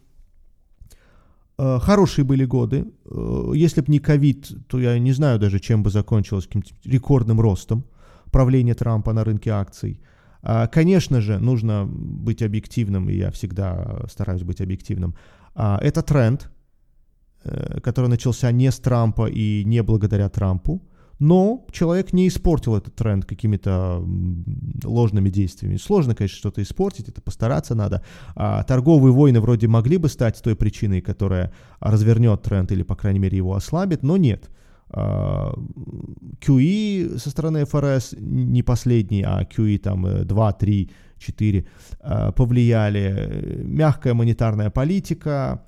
Э, 1.58 1.80
хорошие 1.82 2.26
были 2.26 2.46
годы. 2.46 2.86
Э, 3.06 3.52
если 3.56 3.82
бы 3.82 3.92
не 3.92 4.00
ковид, 4.00 4.52
то 4.68 4.80
я 4.80 5.00
не 5.00 5.14
знаю 5.14 5.40
даже, 5.40 5.60
чем 5.60 5.82
бы 5.82 5.90
закончилось 5.90 6.46
каким-то 6.46 6.74
рекордным 6.84 7.42
ростом 7.42 7.86
правления 8.32 8.76
Трампа 8.76 9.14
на 9.14 9.24
рынке 9.24 9.50
акций. 9.50 10.00
А, 10.44 10.68
конечно 10.68 11.22
же, 11.22 11.40
нужно 11.40 11.88
быть 11.88 12.44
объективным, 12.44 13.10
и 13.10 13.16
я 13.16 13.32
всегда 13.32 14.06
стараюсь 14.12 14.44
быть 14.44 14.62
объективным. 14.62 15.16
А, 15.56 15.80
это 15.82 16.04
тренд, 16.04 16.52
э, 17.44 17.80
который 17.82 18.10
начался 18.10 18.52
не 18.52 18.72
с 18.72 18.78
Трампа 18.78 19.28
и 19.28 19.64
не 19.66 19.82
благодаря 19.82 20.30
Трампу 20.30 20.84
но 21.20 21.66
человек 21.72 22.14
не 22.14 22.28
испортил 22.28 22.76
этот 22.76 22.96
тренд 22.96 23.26
какими-то 23.26 24.04
ложными 24.84 25.30
действиями. 25.30 25.78
Сложно, 25.78 26.16
конечно, 26.16 26.38
что-то 26.38 26.62
испортить, 26.62 27.10
это 27.10 27.22
постараться 27.22 27.76
надо. 27.76 28.04
А 28.36 28.64
торговые 28.64 29.14
войны 29.14 29.40
вроде 29.40 29.68
могли 29.68 29.98
бы 29.98 30.10
стать 30.10 30.42
той 30.42 30.56
причиной, 30.56 31.02
которая 31.02 31.54
развернет 31.80 32.42
тренд 32.42 32.72
или, 32.72 32.84
по 32.84 32.96
крайней 32.96 33.20
мере, 33.20 33.38
его 33.38 33.56
ослабит, 33.56 34.04
но 34.04 34.18
нет. 34.18 34.50
QE 34.92 37.18
со 37.18 37.30
стороны 37.30 37.66
ФРС 37.66 38.16
не 38.20 38.64
последний, 38.64 39.24
а 39.24 39.44
QE 39.44 39.80
там 39.80 40.26
2, 40.26 40.54
3, 40.54 40.92
4 41.18 41.66
повлияли. 42.36 43.62
Мягкая 43.64 44.14
монетарная 44.14 44.70
политика, 44.70 45.66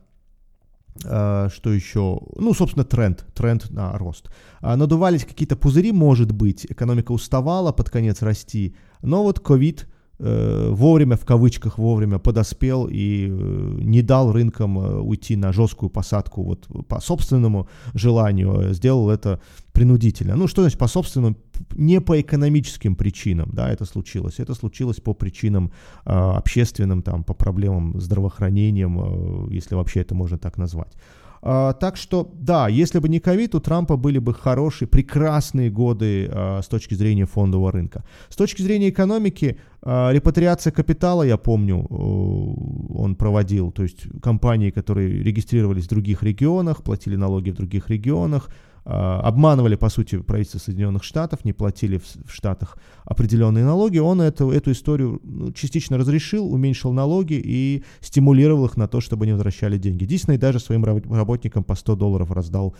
что 1.01 1.71
еще? 1.73 2.19
Ну, 2.35 2.53
собственно, 2.53 2.85
тренд, 2.85 3.25
тренд 3.33 3.69
на 3.69 3.97
рост. 3.97 4.29
А, 4.61 4.75
надувались 4.75 5.25
какие-то 5.25 5.55
пузыри, 5.55 5.91
может 5.91 6.31
быть, 6.31 6.65
экономика 6.65 7.11
уставала 7.11 7.71
под 7.71 7.89
конец 7.89 8.21
расти, 8.21 8.75
но 9.01 9.23
вот 9.23 9.39
ковид 9.39 9.87
Э, 9.87 9.96
вовремя, 10.19 11.15
в 11.15 11.25
кавычках 11.25 11.77
вовремя 11.77 12.17
подоспел 12.17 12.87
и 12.89 13.27
э, 13.29 13.79
не 13.83 14.01
дал 14.01 14.31
рынкам 14.31 14.79
э, 14.79 14.99
уйти 14.99 15.35
на 15.35 15.53
жесткую 15.53 15.89
посадку 15.89 16.43
вот 16.43 16.67
по 16.87 16.99
собственному 16.99 17.67
желанию, 17.93 18.73
сделал 18.73 19.11
это 19.11 19.39
принудительно. 19.73 20.35
Ну, 20.35 20.47
что 20.47 20.61
значит 20.61 20.79
по 20.79 20.87
собственному? 20.87 21.35
Не 21.75 22.01
по 22.01 22.19
экономическим 22.19 22.95
причинам, 22.95 23.49
да, 23.53 23.69
это 23.69 23.85
случилось. 23.85 24.39
Это 24.39 24.55
случилось 24.55 24.99
по 24.99 25.13
причинам 25.13 25.71
э, 26.05 26.09
общественным, 26.09 27.01
там, 27.03 27.23
по 27.23 27.35
проблемам 27.35 28.01
здравоохранением, 28.01 28.99
э, 28.99 29.55
если 29.55 29.75
вообще 29.75 30.01
это 30.01 30.15
можно 30.15 30.37
так 30.37 30.57
назвать. 30.57 30.93
А, 31.41 31.73
так 31.73 31.97
что, 31.97 32.31
да, 32.33 32.67
если 32.67 32.99
бы 32.99 33.09
не 33.09 33.19
ковид, 33.19 33.55
у 33.55 33.59
Трампа 33.59 33.97
были 33.97 34.19
бы 34.19 34.33
хорошие, 34.33 34.87
прекрасные 34.87 35.69
годы 35.69 36.29
а, 36.31 36.61
с 36.61 36.67
точки 36.67 36.93
зрения 36.93 37.25
фондового 37.25 37.71
рынка. 37.71 38.03
С 38.29 38.35
точки 38.35 38.61
зрения 38.61 38.89
экономики, 38.89 39.57
а, 39.81 40.11
репатриация 40.11 40.71
капитала, 40.71 41.23
я 41.23 41.37
помню, 41.37 41.85
он 41.85 43.15
проводил, 43.15 43.71
то 43.71 43.83
есть 43.83 44.07
компании, 44.21 44.71
которые 44.71 45.23
регистрировались 45.23 45.85
в 45.85 45.89
других 45.89 46.23
регионах, 46.23 46.83
платили 46.83 47.15
налоги 47.15 47.51
в 47.51 47.55
других 47.55 47.89
регионах, 47.89 48.49
обманывали, 48.89 49.75
по 49.75 49.89
сути, 49.89 50.17
правительство 50.19 50.59
Соединенных 50.59 51.03
Штатов, 51.03 51.43
не 51.43 51.53
платили 51.53 51.97
в, 51.97 52.03
в 52.03 52.33
Штатах 52.33 52.77
определенные 53.03 53.65
налоги, 53.65 53.99
он 53.99 54.21
эту, 54.21 54.51
эту 54.51 54.71
историю 54.71 55.21
ну, 55.23 55.51
частично 55.51 55.97
разрешил, 55.97 56.51
уменьшил 56.51 56.91
налоги 56.93 57.41
и 57.43 57.83
стимулировал 58.01 58.65
их 58.65 58.77
на 58.77 58.87
то, 58.87 59.01
чтобы 59.01 59.23
они 59.23 59.33
возвращали 59.33 59.77
деньги. 59.77 60.05
Дисней 60.05 60.37
даже 60.37 60.59
своим 60.59 60.83
работникам 60.83 61.63
по 61.63 61.75
100 61.75 61.95
долларов 61.95 62.31
раздал 62.31 62.75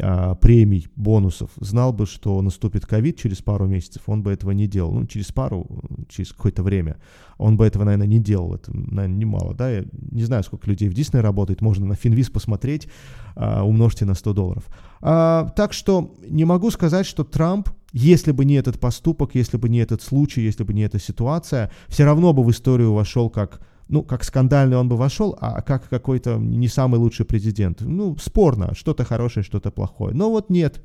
а, 0.00 0.34
премий, 0.34 0.88
бонусов. 0.96 1.50
Знал 1.56 1.92
бы, 1.92 2.06
что 2.06 2.40
наступит 2.42 2.86
ковид 2.86 3.18
через 3.18 3.38
пару 3.38 3.66
месяцев, 3.66 4.02
он 4.06 4.22
бы 4.22 4.32
этого 4.32 4.50
не 4.50 4.66
делал. 4.66 4.92
Ну, 4.92 5.06
через 5.06 5.32
пару, 5.32 5.66
через 6.08 6.32
какое-то 6.32 6.62
время. 6.62 6.96
Он 7.36 7.56
бы 7.56 7.64
этого, 7.64 7.84
наверное, 7.84 8.08
не 8.08 8.18
делал. 8.18 8.54
Это, 8.54 8.76
наверное, 8.76 9.18
немало, 9.18 9.54
да? 9.54 9.70
Я 9.70 9.84
не 9.92 10.24
знаю, 10.24 10.42
сколько 10.42 10.68
людей 10.68 10.88
в 10.88 10.94
Дисней 10.94 11.22
работает. 11.22 11.62
Можно 11.62 11.86
на 11.86 11.94
Финвиз 11.94 12.30
посмотреть, 12.30 12.88
а, 13.36 13.62
умножьте 13.62 14.04
на 14.04 14.14
100 14.14 14.32
долларов. 14.34 14.66
А, 15.00 15.47
так 15.54 15.72
что 15.72 16.14
не 16.28 16.44
могу 16.44 16.70
сказать, 16.70 17.06
что 17.06 17.24
Трамп, 17.24 17.68
если 17.92 18.32
бы 18.32 18.44
не 18.44 18.54
этот 18.54 18.78
поступок, 18.78 19.34
если 19.34 19.56
бы 19.56 19.68
не 19.68 19.78
этот 19.78 20.02
случай, 20.02 20.42
если 20.42 20.64
бы 20.64 20.72
не 20.74 20.82
эта 20.82 20.98
ситуация, 20.98 21.70
все 21.88 22.04
равно 22.04 22.32
бы 22.32 22.42
в 22.42 22.50
историю 22.50 22.92
вошел 22.92 23.30
как 23.30 23.60
ну, 23.88 24.02
как 24.02 24.22
скандальный 24.22 24.76
он 24.76 24.90
бы 24.90 24.98
вошел, 24.98 25.34
а 25.40 25.62
как 25.62 25.88
какой-то 25.88 26.36
не 26.36 26.68
самый 26.68 26.98
лучший 26.98 27.24
президент. 27.24 27.80
Ну, 27.80 28.18
спорно, 28.18 28.74
что-то 28.74 29.04
хорошее, 29.04 29.44
что-то 29.44 29.70
плохое. 29.70 30.14
Но 30.14 30.30
вот 30.30 30.50
нет, 30.50 30.84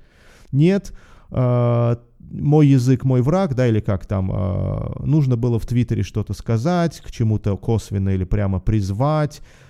нет, 0.53 0.93
э, 1.29 1.95
мой 2.19 2.67
язык, 2.67 3.03
мой 3.03 3.21
враг, 3.21 3.55
да, 3.55 3.67
или 3.67 3.81
как 3.81 4.05
там, 4.05 4.31
э, 4.31 5.05
нужно 5.05 5.35
было 5.35 5.59
в 5.59 5.65
Твиттере 5.65 6.01
что-то 6.01 6.31
сказать, 6.33 7.01
к 7.01 7.11
чему-то 7.11 7.57
косвенно 7.57 8.07
или 8.07 8.23
прямо 8.23 8.61
призвать, 8.61 9.41
Э, 9.41 9.62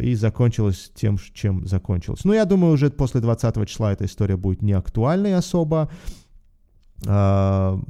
и 0.00 0.14
закончилось 0.14 0.92
тем, 0.94 1.18
чем 1.32 1.66
закончилось. 1.66 2.24
Но 2.24 2.34
я 2.34 2.44
думаю, 2.44 2.74
уже 2.74 2.90
после 2.90 3.20
20 3.20 3.68
числа 3.68 3.92
эта 3.92 4.04
история 4.04 4.36
будет 4.36 4.62
не 4.62 4.72
актуальной 4.72 5.34
особо. 5.34 5.90
Uh, 7.02 7.82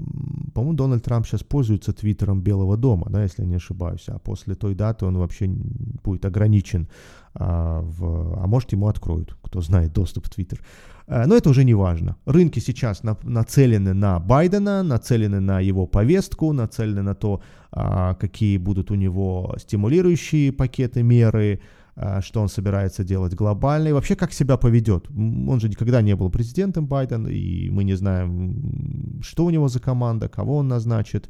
по-моему, 0.54 0.74
Дональд 0.74 1.04
Трамп 1.04 1.26
сейчас 1.26 1.44
пользуется 1.44 1.92
твиттером 1.92 2.40
Белого 2.40 2.76
дома, 2.76 3.06
да, 3.10 3.22
если 3.22 3.42
я 3.42 3.48
не 3.48 3.56
ошибаюсь, 3.56 4.08
а 4.08 4.18
после 4.18 4.54
той 4.54 4.74
даты 4.74 5.06
он 5.06 5.18
вообще 5.18 5.46
будет 5.46 6.24
ограничен, 6.24 6.88
uh, 7.34 7.80
в, 7.82 8.42
а 8.42 8.46
может 8.46 8.72
ему 8.72 8.88
откроют, 8.88 9.36
кто 9.42 9.60
знает 9.60 9.92
доступ 9.92 10.26
в 10.26 10.30
твиттер. 10.30 10.60
Uh, 11.06 11.26
но 11.26 11.36
это 11.36 11.50
уже 11.50 11.64
не 11.64 11.74
важно. 11.74 12.16
Рынки 12.26 12.60
сейчас 12.60 13.02
на, 13.02 13.16
нацелены 13.22 13.92
на 13.92 14.18
Байдена, 14.18 14.82
нацелены 14.82 15.40
на 15.40 15.60
его 15.60 15.86
повестку, 15.86 16.52
нацелены 16.52 17.02
на 17.02 17.14
то, 17.14 17.42
а, 17.70 18.14
какие 18.14 18.56
будут 18.56 18.90
у 18.90 18.94
него 18.94 19.54
стимулирующие 19.58 20.50
пакеты, 20.50 21.02
меры, 21.02 21.60
а, 21.96 22.22
что 22.22 22.40
он 22.40 22.48
собирается 22.48 23.04
делать 23.04 23.34
глобально 23.34 23.88
и 23.88 23.92
вообще 23.92 24.16
как 24.16 24.32
себя 24.32 24.56
поведет. 24.56 25.08
Он 25.10 25.60
же 25.60 25.68
никогда 25.68 26.02
не 26.02 26.16
был 26.16 26.30
президентом 26.30 26.86
Байден, 26.86 27.26
и 27.26 27.68
мы 27.70 27.84
не 27.84 27.94
знаем, 27.94 29.20
что 29.22 29.44
у 29.44 29.50
него 29.50 29.68
за 29.68 29.80
команда, 29.80 30.28
кого 30.28 30.56
он 30.56 30.68
назначит. 30.68 31.28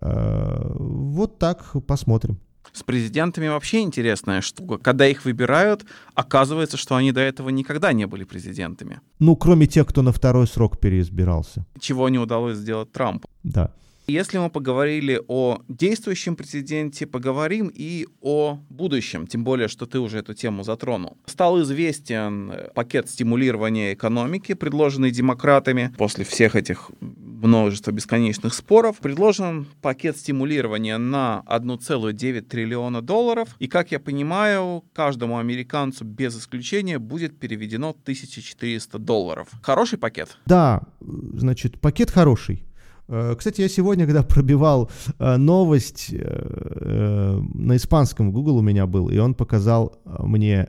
А, 0.00 0.74
вот 0.76 1.38
так 1.38 1.76
посмотрим. 1.86 2.38
С 2.72 2.82
президентами 2.82 3.48
вообще 3.48 3.80
интересная 3.80 4.40
штука. 4.40 4.78
Когда 4.78 5.06
их 5.06 5.24
выбирают, 5.24 5.84
оказывается, 6.14 6.76
что 6.76 6.96
они 6.96 7.12
до 7.12 7.20
этого 7.20 7.50
никогда 7.50 7.92
не 7.92 8.06
были 8.06 8.24
президентами. 8.24 9.00
Ну, 9.18 9.36
кроме 9.36 9.66
тех, 9.66 9.86
кто 9.86 10.02
на 10.02 10.12
второй 10.12 10.46
срок 10.46 10.78
переизбирался. 10.78 11.66
Чего 11.78 12.08
не 12.08 12.18
удалось 12.18 12.56
сделать 12.56 12.92
Трампу. 12.92 13.28
Да. 13.42 13.72
Если 14.06 14.36
мы 14.36 14.50
поговорили 14.50 15.18
о 15.28 15.62
действующем 15.68 16.36
президенте, 16.36 17.06
поговорим 17.06 17.70
и 17.74 18.06
о 18.20 18.58
будущем, 18.68 19.26
тем 19.26 19.44
более, 19.44 19.68
что 19.68 19.86
ты 19.86 19.98
уже 19.98 20.18
эту 20.18 20.34
тему 20.34 20.62
затронул. 20.62 21.16
Стал 21.24 21.62
известен 21.62 22.52
пакет 22.74 23.08
стимулирования 23.08 23.94
экономики, 23.94 24.52
предложенный 24.52 25.10
демократами 25.10 25.94
после 25.96 26.26
всех 26.26 26.54
этих 26.54 26.90
множества 27.00 27.92
бесконечных 27.92 28.52
споров. 28.52 28.98
Предложен 28.98 29.66
пакет 29.80 30.18
стимулирования 30.18 30.98
на 30.98 31.42
1,9 31.46 32.42
триллиона 32.42 33.00
долларов. 33.00 33.56
И, 33.58 33.68
как 33.68 33.90
я 33.90 34.00
понимаю, 34.00 34.84
каждому 34.92 35.38
американцу 35.38 36.04
без 36.04 36.38
исключения 36.38 36.98
будет 36.98 37.38
переведено 37.38 37.90
1400 37.90 38.98
долларов. 38.98 39.48
Хороший 39.62 39.98
пакет? 39.98 40.36
Да, 40.44 40.82
значит, 41.00 41.80
пакет 41.80 42.10
хороший. 42.10 42.64
Э, 43.08 43.34
кстати, 43.36 43.60
я 43.60 43.68
сегодня, 43.68 44.06
когда 44.06 44.22
пробивал 44.22 44.90
э, 45.18 45.36
новость 45.36 46.08
э, 46.12 47.40
на 47.54 47.76
испанском, 47.76 48.32
Google 48.32 48.58
у 48.58 48.62
меня 48.62 48.86
был, 48.86 49.08
и 49.08 49.18
он 49.18 49.34
показал 49.34 49.98
мне 50.04 50.68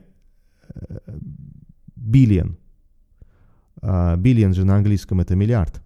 биллион. 1.96 2.58
Биллион 3.82 4.54
же 4.54 4.64
на 4.64 4.76
английском 4.76 5.20
это 5.20 5.36
миллиард. 5.36 5.82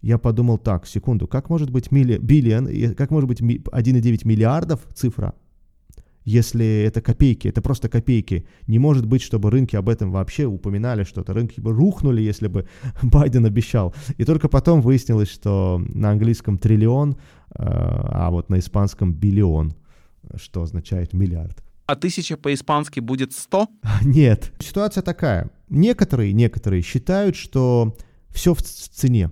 Я 0.00 0.18
подумал 0.18 0.58
так, 0.58 0.86
секунду, 0.86 1.26
как 1.26 1.50
может 1.50 1.70
быть 1.70 1.90
милли, 1.90 2.18
биллион, 2.18 2.94
как 2.94 3.10
может 3.10 3.28
быть 3.28 3.40
1,9 3.40 4.26
миллиардов 4.26 4.80
цифра, 4.94 5.34
если 6.28 6.82
это 6.82 7.00
копейки, 7.00 7.48
это 7.48 7.62
просто 7.62 7.88
копейки. 7.88 8.46
Не 8.66 8.78
может 8.78 9.06
быть, 9.06 9.22
чтобы 9.22 9.50
рынки 9.50 9.76
об 9.76 9.88
этом 9.88 10.10
вообще 10.10 10.44
упоминали 10.44 11.04
что-то. 11.04 11.32
Рынки 11.32 11.58
бы 11.58 11.72
рухнули, 11.72 12.20
если 12.20 12.48
бы 12.48 12.68
Байден 13.02 13.46
обещал. 13.46 13.94
И 14.18 14.24
только 14.24 14.48
потом 14.48 14.82
выяснилось, 14.82 15.30
что 15.30 15.82
на 15.88 16.10
английском 16.10 16.58
триллион, 16.58 17.12
э, 17.12 17.16
а 17.58 18.28
вот 18.30 18.50
на 18.50 18.58
испанском 18.58 19.14
биллион, 19.14 19.74
что 20.36 20.62
означает 20.62 21.14
миллиард. 21.14 21.64
А 21.86 21.96
тысяча 21.96 22.36
по-испански 22.36 23.00
будет 23.00 23.32
сто? 23.32 23.68
Нет. 24.02 24.52
Ситуация 24.58 25.02
такая. 25.02 25.50
Некоторые, 25.70 26.34
некоторые 26.34 26.82
считают, 26.82 27.36
что 27.36 27.96
все 28.28 28.52
в 28.52 28.60
цене, 28.60 29.30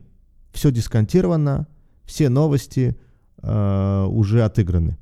все 0.53 0.71
дисконтировано, 0.71 1.67
все 2.07 2.31
новости 2.31 2.97
э, 3.43 4.07
уже 4.09 4.45
отыграны. 4.45 4.97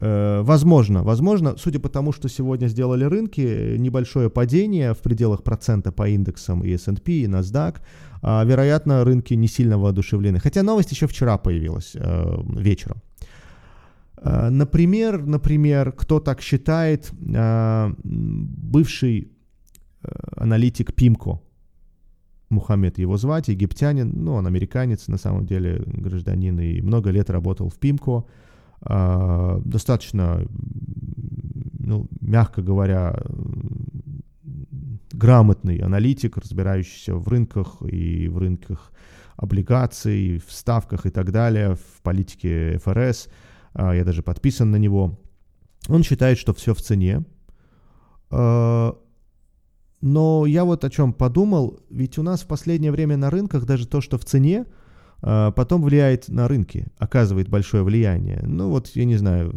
Э, 0.00 0.40
возможно, 0.42 1.02
возможно, 1.02 1.56
судя 1.58 1.78
по 1.78 1.88
тому, 1.88 2.12
что 2.12 2.28
сегодня 2.28 2.68
сделали 2.68 3.04
рынки, 3.04 3.76
небольшое 3.78 4.30
падение 4.30 4.94
в 4.94 4.98
пределах 4.98 5.42
процента 5.42 5.92
по 5.92 6.08
индексам 6.08 6.64
и 6.64 6.70
S&P, 6.74 7.12
и 7.12 7.26
NASDAQ, 7.26 7.76
э, 8.22 8.44
вероятно, 8.46 9.04
рынки 9.04 9.34
не 9.34 9.48
сильно 9.48 9.78
воодушевлены. 9.78 10.40
Хотя 10.40 10.62
новость 10.62 10.92
еще 10.92 11.06
вчера 11.06 11.36
появилась 11.36 11.92
э, 11.94 12.42
вечером. 12.56 13.02
Э, 14.16 14.48
например, 14.48 15.26
например, 15.26 15.92
кто 15.92 16.20
так 16.20 16.40
считает, 16.40 17.12
бывший 18.02 19.32
аналитик 20.36 20.94
Пимко, 20.94 21.40
Мухаммед 22.48 22.98
его 22.98 23.16
звать, 23.18 23.48
египтянин, 23.48 24.12
ну, 24.24 24.32
он 24.34 24.46
американец, 24.46 25.08
на 25.08 25.18
самом 25.18 25.44
деле, 25.44 25.82
гражданин, 25.86 26.58
и 26.58 26.80
много 26.80 27.10
лет 27.10 27.30
работал 27.30 27.68
в 27.68 27.78
Пимко, 27.78 28.10
а, 28.10 28.24
достаточно, 28.82 30.46
ну, 31.78 32.08
мягко 32.20 32.62
говоря, 32.62 33.22
грамотный 35.12 35.78
аналитик, 35.78 36.38
разбирающийся 36.38 37.14
в 37.14 37.28
рынках 37.28 37.82
и 37.82 38.28
в 38.28 38.38
рынках 38.38 38.92
облигаций, 39.36 40.38
в 40.38 40.52
ставках 40.52 41.06
и 41.06 41.10
так 41.10 41.30
далее, 41.32 41.76
в 41.76 42.02
политике 42.02 42.78
ФРС. 42.78 43.28
А, 43.72 43.94
я 43.94 44.04
даже 44.04 44.22
подписан 44.22 44.70
на 44.70 44.76
него. 44.76 45.18
Он 45.88 46.02
считает, 46.02 46.38
что 46.38 46.52
все 46.52 46.74
в 46.74 46.82
цене. 46.82 47.24
А, 48.30 48.96
но 50.00 50.46
я 50.46 50.64
вот 50.64 50.84
о 50.84 50.90
чем 50.90 51.12
подумал, 51.12 51.80
ведь 51.90 52.18
у 52.18 52.22
нас 52.22 52.42
в 52.42 52.46
последнее 52.46 52.92
время 52.92 53.16
на 53.16 53.30
рынках 53.30 53.64
даже 53.64 53.86
то, 53.86 54.00
что 54.00 54.18
в 54.18 54.24
цене, 54.24 54.66
а, 54.66 54.70
потом 55.20 55.82
влияет 55.82 56.28
на 56.28 56.48
рынки, 56.48 56.86
оказывает 56.98 57.48
большое 57.48 57.82
влияние. 57.82 58.40
Ну 58.42 58.70
вот, 58.70 58.88
я 58.94 59.04
не 59.04 59.16
знаю, 59.16 59.52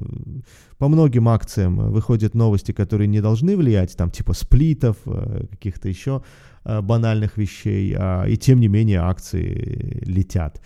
по 0.84 0.90
многим 0.90 1.30
акциям 1.30 1.92
выходят 1.94 2.36
новости, 2.36 2.74
которые 2.74 3.08
не 3.08 3.22
должны 3.22 3.56
влиять, 3.56 3.96
там 3.96 4.12
типа 4.12 4.34
сплитов, 4.34 4.98
э, 5.06 5.46
каких-то 5.50 5.88
еще 5.88 6.24
э, 6.66 6.82
банальных 6.82 7.38
вещей, 7.38 7.96
а, 7.98 8.26
и 8.26 8.36
тем 8.36 8.60
не 8.60 8.68
менее 8.68 9.00
акции 9.00 10.02
летят. 10.06 10.62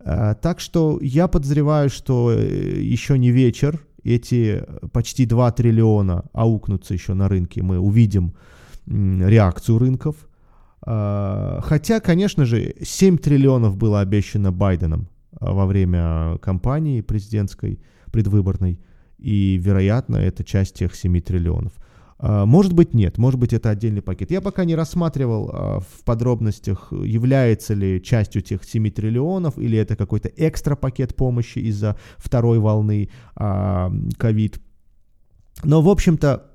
А, 0.00 0.34
так 0.34 0.58
что 0.58 0.98
я 1.00 1.28
подозреваю, 1.28 1.88
что 1.88 2.32
э, 2.32 2.80
еще 2.80 3.16
не 3.16 3.30
вечер, 3.30 3.78
эти 4.02 4.64
почти 4.92 5.24
2 5.24 5.52
триллиона 5.52 6.24
аукнутся 6.32 6.94
еще 6.94 7.14
на 7.14 7.28
рынке, 7.28 7.62
мы 7.62 7.78
увидим 7.78 8.34
реакцию 8.86 9.78
рынков– 9.78 10.16
а, 10.26 10.29
хотя, 10.82 12.00
конечно 12.00 12.44
же, 12.46 12.74
7 12.80 13.18
триллионов 13.18 13.76
было 13.76 14.00
обещано 14.00 14.50
Байденом 14.50 15.08
а, 15.38 15.52
во 15.52 15.66
время 15.66 16.38
кампании 16.38 17.00
президентской, 17.00 17.80
предвыборной, 18.12 18.80
и, 19.18 19.56
вероятно, 19.62 20.16
это 20.16 20.42
часть 20.44 20.74
тех 20.74 20.94
7 20.94 21.20
триллионов. 21.20 21.72
А, 22.18 22.46
может 22.46 22.72
быть, 22.72 22.94
нет, 22.94 23.18
может 23.18 23.38
быть, 23.38 23.52
это 23.52 23.70
отдельный 23.70 24.02
пакет. 24.02 24.30
Я 24.30 24.40
пока 24.40 24.64
не 24.64 24.74
рассматривал 24.74 25.84
в 25.88 26.04
подробностях, 26.04 26.92
является 26.92 27.74
ли 27.74 28.02
частью 28.02 28.42
тех 28.42 28.64
7 28.64 28.90
триллионов, 28.90 29.58
или 29.58 29.78
это 29.78 29.96
какой-то 29.96 30.30
экстра 30.36 30.76
пакет 30.76 31.14
помощи 31.14 31.58
из-за 31.58 31.96
второй 32.16 32.58
волны 32.58 33.10
ковид. 33.34 34.60
Но, 35.62 35.82
в 35.82 35.88
общем-то, 35.88 36.46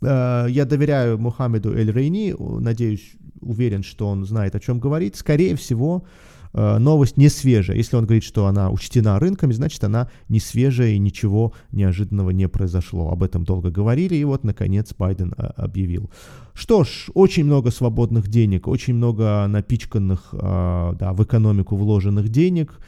я 0.00 0.64
доверяю 0.64 1.18
Мухаммеду 1.18 1.76
Эль-Рейни, 1.76 2.36
надеюсь, 2.60 3.16
уверен, 3.40 3.82
что 3.82 4.08
он 4.08 4.24
знает, 4.24 4.54
о 4.54 4.60
чем 4.60 4.78
говорит. 4.80 5.16
Скорее 5.16 5.54
всего, 5.56 6.04
э, 6.52 6.78
новость 6.78 7.16
не 7.16 7.28
свежая. 7.28 7.76
Если 7.76 7.96
он 7.96 8.04
говорит, 8.04 8.24
что 8.24 8.46
она 8.46 8.70
учтена 8.70 9.18
рынками, 9.18 9.52
значит, 9.52 9.82
она 9.84 10.08
не 10.28 10.40
свежая 10.40 10.90
и 10.90 10.98
ничего 10.98 11.52
неожиданного 11.72 12.30
не 12.30 12.48
произошло. 12.48 13.10
Об 13.10 13.22
этом 13.22 13.44
долго 13.44 13.70
говорили, 13.70 14.14
и 14.14 14.24
вот, 14.24 14.44
наконец, 14.44 14.94
Байден 14.98 15.34
э, 15.36 15.42
объявил. 15.56 16.10
Что 16.54 16.84
ж, 16.84 17.08
очень 17.14 17.44
много 17.44 17.70
свободных 17.70 18.28
денег, 18.28 18.66
очень 18.68 18.94
много 18.94 19.46
напичканных 19.46 20.30
э, 20.32 20.92
да, 20.98 21.12
в 21.12 21.22
экономику 21.22 21.76
вложенных 21.76 22.28
денег. 22.28 22.78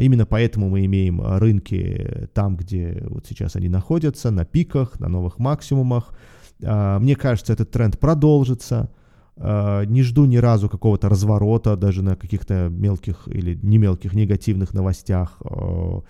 Именно 0.00 0.26
поэтому 0.26 0.68
мы 0.68 0.84
имеем 0.84 1.22
рынки 1.22 2.28
там, 2.34 2.56
где 2.56 3.02
вот 3.08 3.24
сейчас 3.26 3.56
они 3.56 3.68
находятся, 3.68 4.30
на 4.30 4.44
пиках, 4.44 5.00
на 5.00 5.08
новых 5.08 5.38
максимумах. 5.38 6.10
Мне 6.58 7.16
кажется, 7.16 7.54
этот 7.54 7.70
тренд 7.70 7.98
продолжится. 7.98 8.90
Э, 9.42 9.84
не 9.86 10.02
жду 10.02 10.26
ни 10.26 10.36
разу 10.36 10.68
какого-то 10.68 11.08
разворота, 11.08 11.76
даже 11.76 12.02
на 12.02 12.14
каких-то 12.14 12.68
мелких 12.68 13.26
или 13.26 13.58
не 13.62 13.78
мелких 13.78 14.12
негативных 14.12 14.74
новостях. 14.74 15.38
Э, 15.42 16.00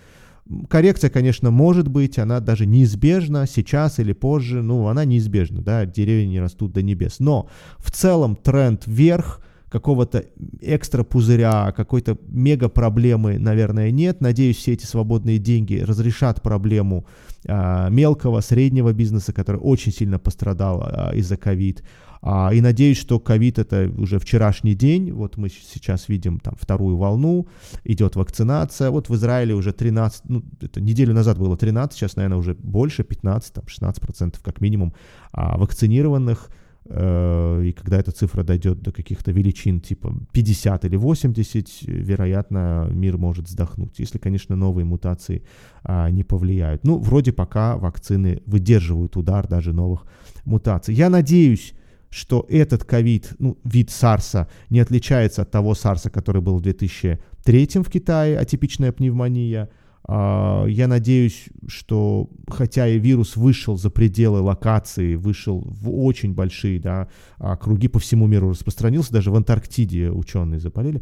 коррекция, 0.67 1.09
конечно, 1.09 1.49
может 1.49 1.87
быть, 1.87 2.19
она 2.19 2.41
даже 2.41 2.65
неизбежна 2.65 3.47
сейчас 3.47 3.99
или 3.99 4.11
позже, 4.11 4.61
ну, 4.61 4.87
она 4.87 5.05
неизбежна, 5.05 5.61
да, 5.61 5.85
деревья 5.85 6.27
не 6.27 6.41
растут 6.41 6.73
до 6.73 6.81
небес. 6.81 7.19
Но 7.19 7.47
в 7.77 7.91
целом 7.91 8.35
тренд 8.35 8.85
вверх, 8.85 9.41
какого-то 9.71 10.25
экстра 10.59 11.03
пузыря, 11.03 11.71
какой-то 11.71 12.17
мега 12.27 12.67
проблемы, 12.67 13.39
наверное, 13.39 13.89
нет. 13.89 14.19
Надеюсь, 14.19 14.57
все 14.57 14.73
эти 14.73 14.85
свободные 14.85 15.37
деньги 15.37 15.77
разрешат 15.77 16.41
проблему 16.41 17.05
а, 17.47 17.87
мелкого, 17.89 18.41
среднего 18.41 18.91
бизнеса, 18.91 19.31
который 19.31 19.61
очень 19.61 19.93
сильно 19.93 20.19
пострадал 20.19 20.83
а, 20.83 21.11
из-за 21.15 21.37
ковид. 21.37 21.83
А, 22.21 22.51
и 22.53 22.59
надеюсь, 22.59 22.97
что 22.97 23.17
ковид 23.19 23.59
это 23.59 23.89
уже 23.97 24.19
вчерашний 24.19 24.75
день. 24.75 25.13
Вот 25.13 25.37
мы 25.37 25.47
сейчас 25.47 26.09
видим 26.09 26.39
там 26.39 26.55
вторую 26.59 26.97
волну, 26.97 27.47
идет 27.85 28.17
вакцинация. 28.17 28.89
Вот 28.91 29.07
в 29.07 29.15
Израиле 29.15 29.55
уже 29.55 29.71
13, 29.71 30.23
ну, 30.25 30.43
это 30.59 30.81
неделю 30.81 31.13
назад 31.13 31.37
было 31.37 31.55
13, 31.55 31.97
сейчас, 31.97 32.17
наверное, 32.17 32.37
уже 32.37 32.55
больше, 32.55 33.05
15, 33.05 33.53
там 33.53 33.63
16 33.67 34.01
процентов 34.01 34.43
как 34.43 34.59
минимум 34.59 34.93
а, 35.31 35.57
вакцинированных. 35.57 36.49
Э, 36.93 37.63
и 37.63 37.71
когда 37.71 37.99
эта 37.99 38.11
цифра 38.11 38.43
дойдет 38.43 38.81
до 38.81 38.91
каких-то 38.91 39.31
величин 39.31 39.79
типа 39.79 40.13
50 40.33 40.85
или 40.85 40.97
80, 40.97 41.83
вероятно, 41.83 42.89
мир 42.91 43.17
может 43.17 43.47
вздохнуть, 43.47 43.99
если, 43.99 44.17
конечно, 44.17 44.55
новые 44.55 44.83
мутации 44.85 45.43
а, 45.83 46.09
не 46.09 46.23
повлияют. 46.23 46.83
Ну, 46.83 46.97
вроде 46.97 47.31
пока 47.31 47.77
вакцины 47.77 48.41
выдерживают 48.45 49.15
удар 49.15 49.47
даже 49.47 49.73
новых 49.73 50.05
мутаций. 50.43 50.93
Я 50.93 51.09
надеюсь, 51.09 51.73
что 52.09 52.45
этот 52.49 52.83
ковид, 52.83 53.33
ну, 53.39 53.57
вид 53.63 53.89
САРСа, 53.89 54.49
не 54.69 54.81
отличается 54.81 55.43
от 55.43 55.51
того 55.51 55.75
САРСа, 55.75 56.09
который 56.09 56.41
был 56.41 56.57
в 56.57 56.61
2003 56.61 57.69
в 57.75 57.89
Китае, 57.89 58.37
атипичная 58.37 58.91
пневмония. 58.91 59.69
А, 60.03 60.65
я 60.65 60.87
надеюсь, 60.87 61.49
что 61.67 62.29
хотя 62.47 62.87
и 62.87 62.99
вирус 62.99 63.35
вышел 63.35 63.77
за 63.77 63.89
пределы 63.89 64.41
локации, 64.41 65.15
вышел 65.15 65.63
в 65.65 65.89
очень 65.89 66.33
большие 66.33 66.79
да, 66.79 67.07
а, 67.37 67.55
круги 67.57 67.87
по 67.87 67.99
всему 67.99 68.27
миру, 68.27 68.49
распространился, 68.49 69.13
даже 69.13 69.31
в 69.31 69.35
Антарктиде 69.35 70.11
ученые 70.11 70.59
заболели, 70.59 71.01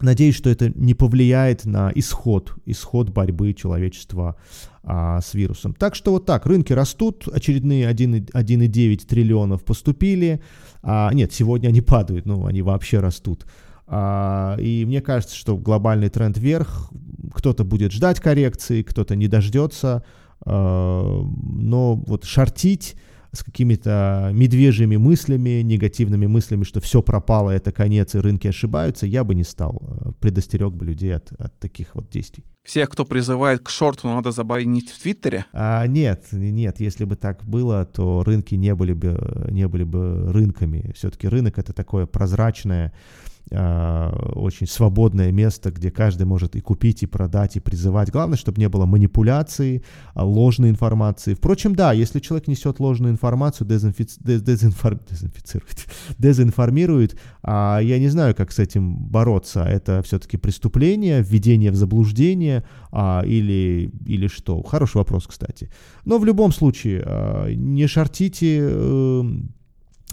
Надеюсь, 0.00 0.34
что 0.34 0.50
это 0.50 0.70
не 0.74 0.94
повлияет 0.94 1.64
на 1.64 1.92
исход, 1.94 2.54
исход 2.66 3.10
борьбы 3.10 3.52
человечества 3.52 4.36
а, 4.82 5.20
с 5.20 5.34
вирусом. 5.34 5.74
Так 5.74 5.94
что 5.94 6.12
вот 6.12 6.26
так, 6.26 6.46
рынки 6.46 6.72
растут, 6.72 7.28
очередные 7.28 7.88
1,9 7.88 9.06
триллионов 9.06 9.64
поступили. 9.64 10.42
А, 10.82 11.12
нет, 11.12 11.32
сегодня 11.32 11.68
они 11.68 11.82
падают, 11.82 12.26
ну, 12.26 12.46
они 12.46 12.62
вообще 12.62 12.98
растут. 12.98 13.46
А, 13.94 14.56
и 14.58 14.86
мне 14.86 15.02
кажется, 15.02 15.36
что 15.36 15.58
глобальный 15.58 16.08
тренд 16.08 16.38
вверх, 16.38 16.90
кто-то 17.34 17.62
будет 17.62 17.92
ждать 17.92 18.20
коррекции, 18.20 18.82
кто-то 18.82 19.16
не 19.16 19.28
дождется, 19.28 20.02
а, 20.46 21.22
но 21.22 21.96
вот 21.96 22.24
шортить 22.24 22.96
с 23.32 23.44
какими-то 23.44 24.30
медвежьими 24.32 24.96
мыслями, 24.96 25.60
негативными 25.60 26.26
мыслями, 26.26 26.64
что 26.64 26.80
все 26.80 27.02
пропало, 27.02 27.50
это 27.50 27.70
конец, 27.70 28.14
и 28.14 28.18
рынки 28.18 28.48
ошибаются, 28.48 29.06
я 29.06 29.24
бы 29.24 29.34
не 29.34 29.44
стал. 29.44 29.82
Э, 29.82 30.12
предостерег 30.20 30.72
бы 30.72 30.86
людей 30.86 31.14
от, 31.14 31.32
от 31.38 31.58
таких 31.58 31.94
вот 31.94 32.10
действий. 32.10 32.44
Всех, 32.62 32.90
кто 32.90 33.04
призывает 33.04 33.60
к 33.60 33.70
шорту, 33.70 34.08
надо 34.08 34.32
забанить 34.32 34.90
в 34.90 35.02
Твиттере? 35.02 35.46
А, 35.52 35.86
нет, 35.86 36.26
нет, 36.32 36.80
если 36.80 37.04
бы 37.04 37.16
так 37.16 37.44
было, 37.44 37.86
то 37.86 38.22
рынки 38.22 38.54
не 38.54 38.74
были 38.74 38.92
бы, 38.92 39.48
не 39.50 39.66
были 39.66 39.84
бы 39.84 40.30
рынками. 40.32 40.92
Все-таки 40.94 41.26
рынок 41.26 41.58
это 41.58 41.72
такое 41.72 42.06
прозрачное, 42.06 42.88
а, 42.88 43.31
очень 43.50 44.66
свободное 44.66 45.30
место, 45.30 45.70
где 45.70 45.90
каждый 45.90 46.24
может 46.26 46.56
и 46.56 46.60
купить, 46.60 47.02
и 47.02 47.06
продать, 47.06 47.56
и 47.56 47.60
призывать. 47.60 48.10
Главное, 48.10 48.38
чтобы 48.38 48.60
не 48.60 48.68
было 48.68 48.86
манипуляции, 48.86 49.82
а, 50.14 50.24
ложной 50.24 50.70
информации. 50.70 51.34
Впрочем, 51.34 51.74
да, 51.74 51.92
если 51.92 52.20
человек 52.20 52.48
несет 52.48 52.80
ложную 52.80 53.12
информацию, 53.12 53.66
дезинфици... 53.66 54.18
дезинфор... 54.22 54.98
дезинфицирует, 55.10 55.86
дезинформирует, 56.18 57.18
а 57.42 57.80
я 57.80 57.98
не 57.98 58.08
знаю, 58.08 58.34
как 58.34 58.52
с 58.52 58.58
этим 58.58 58.96
бороться. 58.96 59.62
Это 59.64 60.02
все-таки 60.02 60.36
преступление, 60.36 61.22
введение 61.22 61.70
в 61.70 61.76
заблуждение 61.76 62.64
а, 62.90 63.22
или, 63.24 63.90
или 64.06 64.28
что? 64.28 64.62
Хороший 64.62 64.96
вопрос, 64.98 65.26
кстати. 65.26 65.70
Но 66.04 66.18
в 66.18 66.24
любом 66.24 66.52
случае, 66.52 67.02
а, 67.04 67.52
не 67.52 67.86
шортите... 67.86 68.58
Э, 68.62 69.22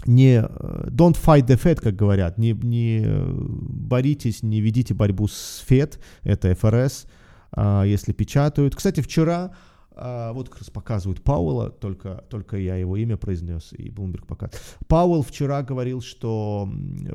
не 0.06 0.38
don't 0.38 1.16
fight 1.16 1.46
the 1.46 1.60
Fed, 1.60 1.80
как 1.80 1.96
говорят, 1.96 2.38
не, 2.38 2.52
не 2.52 3.04
боритесь, 3.06 4.42
не 4.42 4.60
ведите 4.60 4.94
борьбу 4.94 5.28
с 5.28 5.64
Fed, 5.68 5.98
это 6.22 6.54
ФРС, 6.54 7.06
а, 7.52 7.84
если 7.84 8.12
печатают. 8.12 8.74
Кстати, 8.76 9.00
вчера 9.00 9.52
а, 9.92 10.32
вот 10.32 10.48
как 10.48 10.60
раз 10.60 10.70
показывают 10.70 11.22
Пауэлла, 11.22 11.70
только, 11.70 12.24
только 12.30 12.56
я 12.56 12.76
его 12.76 12.96
имя 12.96 13.16
произнес, 13.16 13.72
и 13.72 13.90
Блумберг 13.90 14.26
показывает. 14.26 14.62
Пауэлл 14.88 15.22
вчера 15.22 15.62
говорил, 15.62 16.00
что 16.00 16.68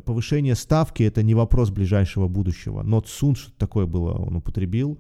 повышение 0.06 0.56
ставки 0.56 1.04
это 1.04 1.24
не 1.24 1.34
вопрос 1.34 1.72
ближайшего 1.72 2.28
будущего. 2.28 2.84
Not 2.84 3.06
soon, 3.06 3.36
что 3.36 3.52
такое 3.58 3.86
было, 3.86 4.14
он 4.14 4.36
употребил. 4.36 5.00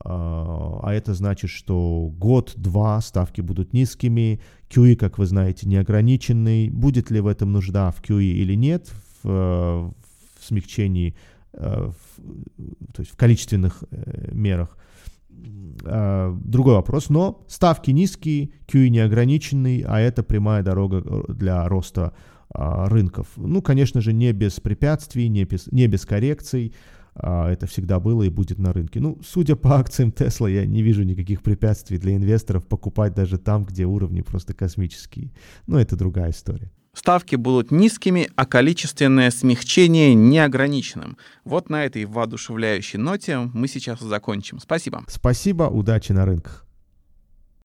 А, 0.00 0.80
а 0.82 0.92
это 0.92 1.14
значит, 1.14 1.50
что 1.50 2.12
год-два 2.16 3.00
ставки 3.00 3.40
будут 3.40 3.72
низкими, 3.72 4.40
QE, 4.68 4.96
как 4.96 5.18
вы 5.18 5.26
знаете, 5.26 5.68
неограниченный. 5.68 6.68
Будет 6.70 7.10
ли 7.10 7.20
в 7.20 7.26
этом 7.26 7.52
нужда 7.52 7.90
в 7.90 8.02
QE 8.02 8.22
или 8.22 8.54
нет, 8.54 8.90
в, 9.22 9.28
в 9.28 10.44
смягчении, 10.44 11.14
э, 11.52 11.90
в, 11.90 12.92
то 12.92 13.00
есть 13.00 13.12
в 13.12 13.16
количественных 13.16 13.84
э, 13.90 14.30
мерах, 14.32 14.76
а, 15.84 16.36
другой 16.44 16.74
вопрос. 16.74 17.08
Но 17.10 17.44
ставки 17.48 17.90
низкие, 17.90 18.50
QE 18.66 18.88
неограниченный, 18.88 19.84
а 19.86 20.00
это 20.00 20.22
прямая 20.22 20.62
дорога 20.62 21.02
э, 21.04 21.32
для 21.32 21.68
роста 21.68 22.14
а, 22.50 22.88
рынков. 22.88 23.28
Ну, 23.36 23.62
конечно 23.62 24.00
же, 24.00 24.12
не 24.12 24.32
без 24.32 24.60
препятствий, 24.60 25.28
не 25.28 25.44
без, 25.44 25.70
не 25.72 25.86
без 25.86 26.04
коррекций. 26.06 26.74
А, 27.14 27.50
это 27.50 27.66
всегда 27.66 28.00
было 28.00 28.22
и 28.22 28.28
будет 28.28 28.58
на 28.58 28.72
рынке. 28.72 29.00
Ну, 29.00 29.18
судя 29.24 29.56
по 29.56 29.78
акциям 29.78 30.10
Tesla, 30.10 30.50
я 30.50 30.66
не 30.66 30.82
вижу 30.82 31.02
никаких 31.02 31.42
препятствий 31.42 31.98
для 31.98 32.16
инвесторов 32.16 32.66
покупать 32.66 33.14
даже 33.14 33.38
там, 33.38 33.64
где 33.64 33.84
уровни 33.84 34.20
просто 34.22 34.54
космические. 34.54 35.32
Но 35.66 35.80
это 35.80 35.96
другая 35.96 36.30
история 36.30 36.70
ставки 36.94 37.36
будут 37.36 37.70
низкими, 37.70 38.30
а 38.36 38.46
количественное 38.46 39.30
смягчение 39.30 40.14
неограниченным. 40.14 41.18
Вот 41.44 41.68
на 41.68 41.84
этой 41.84 42.04
воодушевляющей 42.06 42.98
ноте 42.98 43.38
мы 43.52 43.68
сейчас 43.68 44.00
закончим. 44.00 44.60
Спасибо. 44.60 45.04
Спасибо, 45.08 45.64
удачи 45.64 46.12
на 46.12 46.24
рынках. 46.24 46.64